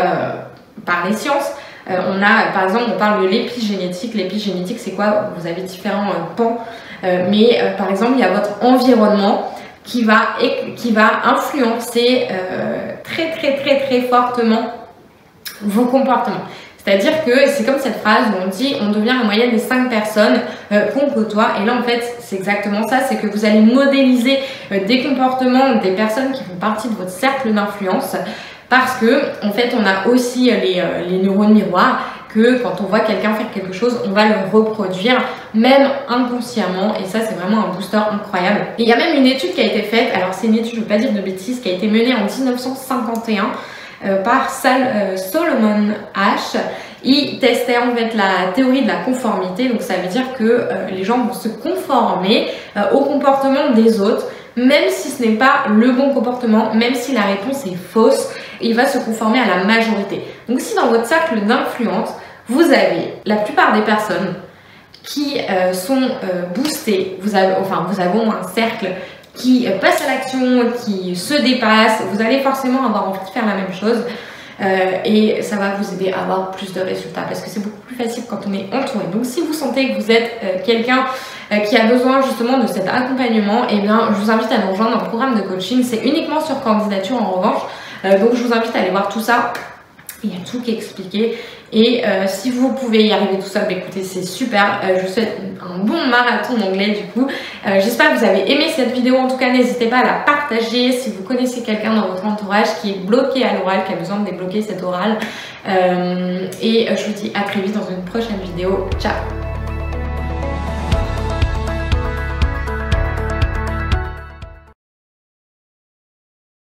par 0.86 1.06
les 1.08 1.16
sciences. 1.16 1.52
On 1.90 2.22
a, 2.22 2.52
par 2.54 2.64
exemple, 2.64 2.86
on 2.96 2.98
parle 2.98 3.24
de 3.24 3.28
l'épigénétique. 3.28 4.14
L'épigénétique, 4.14 4.80
c'est 4.80 4.92
quoi? 4.92 5.32
Vous 5.38 5.48
avez 5.48 5.62
différents 5.62 6.12
pans. 6.36 6.58
mais 7.02 7.60
par 7.78 7.90
exemple, 7.90 8.14
il 8.16 8.20
y 8.20 8.24
a 8.24 8.32
votre 8.32 8.64
environnement 8.64 9.52
qui 9.84 10.04
va, 10.04 10.38
influencer 11.26 12.28
très 13.04 13.32
très 13.32 13.56
très 13.58 13.80
très 13.80 14.02
fortement 14.02 14.72
vos 15.62 15.86
comportements. 15.86 16.46
C'est-à-dire 16.84 17.24
que 17.26 17.48
c'est 17.48 17.66
comme 17.66 17.80
cette 17.80 17.98
phrase 17.98 18.28
où 18.30 18.44
on 18.46 18.48
dit 18.48 18.76
on 18.82 18.90
devient 18.90 19.14
la 19.20 19.26
moyenne 19.26 19.52
des 19.52 19.60
5 19.60 19.90
personnes 19.90 20.40
euh, 20.72 20.88
qu'on 20.88 21.10
côtoie. 21.10 21.50
Et 21.62 21.66
là, 21.66 21.76
en 21.80 21.84
fait, 21.84 22.02
c'est 22.20 22.38
exactement 22.38 22.88
ça 22.88 23.02
c'est 23.08 23.18
que 23.18 23.28
vous 23.28 23.46
allez 23.46 23.60
modéliser 23.60 24.40
euh, 24.72 24.86
des 24.86 25.04
comportements 25.04 25.76
des 25.76 25.92
personnes 25.92 26.32
qui 26.32 26.44
font 26.44 26.56
partie 26.60 26.88
de 26.88 26.96
votre 26.96 27.12
cercle 27.12 27.54
d'influence. 27.54 28.16
Parce 28.70 28.98
que, 28.98 29.24
en 29.44 29.52
fait, 29.52 29.74
on 29.76 29.84
a 29.86 30.08
aussi 30.08 30.52
les, 30.52 30.80
euh, 30.80 31.02
les 31.08 31.18
neurones 31.18 31.54
miroirs 31.54 32.02
que 32.34 32.62
quand 32.62 32.76
on 32.82 32.84
voit 32.84 33.00
quelqu'un 33.00 33.34
faire 33.34 33.52
quelque 33.52 33.74
chose, 33.74 34.00
on 34.06 34.12
va 34.12 34.26
le 34.26 34.36
reproduire, 34.54 35.20
même 35.56 35.90
inconsciemment. 36.08 36.94
Et 37.02 37.06
ça, 37.06 37.22
c'est 37.22 37.34
vraiment 37.34 37.66
un 37.66 37.74
booster 37.74 37.98
incroyable. 37.98 38.68
Et 38.78 38.84
il 38.84 38.88
y 38.88 38.94
a 38.94 38.98
même 38.98 39.18
une 39.18 39.26
étude 39.26 39.54
qui 39.54 39.62
a 39.62 39.66
été 39.66 39.82
faite, 39.82 40.10
alors 40.14 40.36
c'est 40.36 40.46
une 40.46 40.54
étude, 40.54 40.74
je 40.74 40.76
ne 40.76 40.82
veux 40.82 40.88
pas 40.88 41.00
dire 41.00 41.12
de 41.12 41.22
bêtises, 41.22 41.60
qui 41.60 41.70
a 41.70 41.74
été 41.74 41.88
menée 41.88 42.14
en 42.14 42.26
1951 42.26 43.46
euh, 44.06 44.22
par 44.22 44.52
Sal, 44.52 44.82
euh, 44.84 45.18
Solomon 45.18 45.96
H. 46.16 46.60
Il 47.04 47.40
testait 47.40 47.78
en 47.78 47.96
fait 47.96 48.14
la 48.14 48.52
théorie 48.54 48.84
de 48.84 48.88
la 48.88 48.98
conformité, 48.98 49.70
donc 49.70 49.82
ça 49.82 49.96
veut 49.96 50.10
dire 50.10 50.34
que 50.38 50.68
les 50.92 51.06
gens 51.06 51.18
vont 51.20 51.34
se 51.34 51.48
conformer 51.48 52.50
au 52.92 53.00
comportement 53.06 53.70
des 53.74 54.02
autres, 54.02 54.26
même 54.66 54.90
si 54.90 55.10
ce 55.10 55.22
n'est 55.22 55.36
pas 55.36 55.66
le 55.70 55.92
bon 55.92 56.14
comportement, 56.14 56.74
même 56.74 56.96
si 56.96 57.14
la 57.14 57.22
réponse 57.22 57.66
est 57.66 57.76
fausse, 57.76 58.30
il 58.62 58.76
va 58.76 58.86
se 58.86 58.98
conformer 59.00 59.40
à 59.40 59.58
la 59.58 59.64
majorité. 59.64 60.24
Donc 60.48 60.60
si 60.62 60.76
dans 60.76 60.88
votre 60.88 61.06
cercle 61.06 61.42
d'influence, 61.42 62.10
vous 62.48 62.64
avez 62.64 63.14
la 63.26 63.38
plupart 63.38 63.74
des 63.74 63.82
personnes 63.82 64.36
qui 65.04 65.38
sont 65.74 66.10
boostées, 66.56 67.18
vous 67.22 67.36
avez, 67.36 67.54
enfin 67.62 67.86
vous 67.90 68.00
avez 68.00 68.20
un 68.20 68.44
cercle 68.54 68.88
qui 69.36 69.68
passe 69.80 70.02
à 70.02 70.08
l'action, 70.08 70.72
qui 70.84 71.16
se 71.16 71.36
dépasse, 71.36 72.02
vous 72.12 72.22
allez 72.22 72.40
forcément 72.42 72.86
avoir 72.86 73.10
envie 73.10 73.20
de 73.20 73.32
faire 73.34 73.46
la 73.46 73.56
même 73.56 73.74
chose. 73.74 74.04
Euh, 74.62 75.00
et 75.06 75.42
ça 75.42 75.56
va 75.56 75.76
vous 75.76 75.94
aider 75.94 76.12
à 76.12 76.24
avoir 76.24 76.52
plus 76.52 76.74
de 76.74 76.82
résultats 76.82 77.22
parce 77.22 77.42
que 77.42 77.50
c'est 77.50 77.62
beaucoup 77.62 77.82
plus 77.88 77.96
facile 77.96 78.24
quand 78.30 78.42
on 78.48 78.54
est 78.54 78.66
entouré. 78.74 79.06
Donc 79.12 79.26
si 79.26 79.42
vous 79.42 79.54
sentez 79.54 79.90
que 79.90 80.02
vous 80.02 80.12
êtes 80.12 80.32
euh, 80.44 80.58
quelqu'un 80.66 81.06
euh, 81.52 81.60
qui 81.60 81.78
a 81.78 81.86
besoin 81.86 82.22
justement 82.22 82.58
de 82.58 82.68
cet 82.68 82.88
accompagnement, 82.88 83.64
et 83.70 83.76
eh 83.78 83.80
bien 83.80 84.10
je 84.12 84.16
vous 84.16 84.30
invite 84.30 84.52
à 84.52 84.58
nous 84.58 84.72
rejoindre 84.72 84.98
dans 84.98 85.04
le 85.04 85.08
programme 85.08 85.36
de 85.36 85.42
coaching. 85.42 85.84
C'est 85.84 86.04
uniquement 86.04 86.42
sur 86.42 86.62
candidature 86.62 87.16
en 87.16 87.32
revanche. 87.32 87.62
donc 88.04 88.36
je 88.36 88.44
vous 88.44 88.54
invite 88.54 88.76
à 88.76 88.80
aller 88.80 88.92
voir 88.92 89.08
tout 89.08 89.22
ça. 89.22 89.54
Il 90.24 90.32
y 90.32 90.34
a 90.34 90.40
tout 90.46 90.62
qui 90.62 90.72
est 90.72 90.76
expliqué. 90.76 91.38
Et 91.72 92.04
euh, 92.06 92.26
si 92.28 92.52
vous 92.52 92.74
pouvez 92.74 93.06
y 93.06 93.14
arriver 93.14 93.38
tout 93.38 93.48
seul, 93.48 93.64
bah, 93.64 93.74
écoutez, 93.74 94.04
c'est 94.04 94.24
super. 94.24 94.82
Euh, 94.84 94.98
je 95.00 95.08
vous 95.08 95.14
souhaite 95.14 95.38
un 95.62 95.80
bon 95.80 96.08
marathon 96.08 96.58
d'anglais 96.58 96.90
du 96.90 97.06
coup. 97.14 97.28
Euh, 97.68 97.80
j'espère 97.80 98.14
que 98.14 98.20
vous 98.20 98.26
avez 98.26 98.52
aimé 98.52 98.66
cette 98.76 98.92
vidéo. 98.92 99.16
En 99.18 99.28
tout 99.28 99.38
cas, 99.38 99.52
n'hésitez 99.52 99.86
pas 99.86 100.00
à 100.00 100.04
la 100.04 100.14
partager 100.26 100.92
si 100.92 101.12
vous 101.12 101.24
connaissez 101.24 101.62
quelqu'un 101.62 101.96
dans 101.96 102.08
votre 102.08 102.26
entourage 102.26 102.68
qui 102.82 102.92
est 102.92 103.06
bloqué 103.06 103.46
à 103.46 103.54
l'oral, 103.54 103.84
qui 103.86 103.94
a 103.94 103.96
besoin 103.96 104.20
de 104.20 104.26
débloquer 104.26 104.62
cet 104.62 104.84
oral. 104.84 105.18
et 105.66 106.88
je 106.96 107.06
vous 107.06 107.14
dis 107.14 107.32
à 107.36 107.44
très 107.44 107.62
vite 107.62 107.74
dans 107.74 107.88
une 107.90 108.04
prochaine 108.04 108.40
vidéo. 108.44 108.90
Ciao 109.00 109.39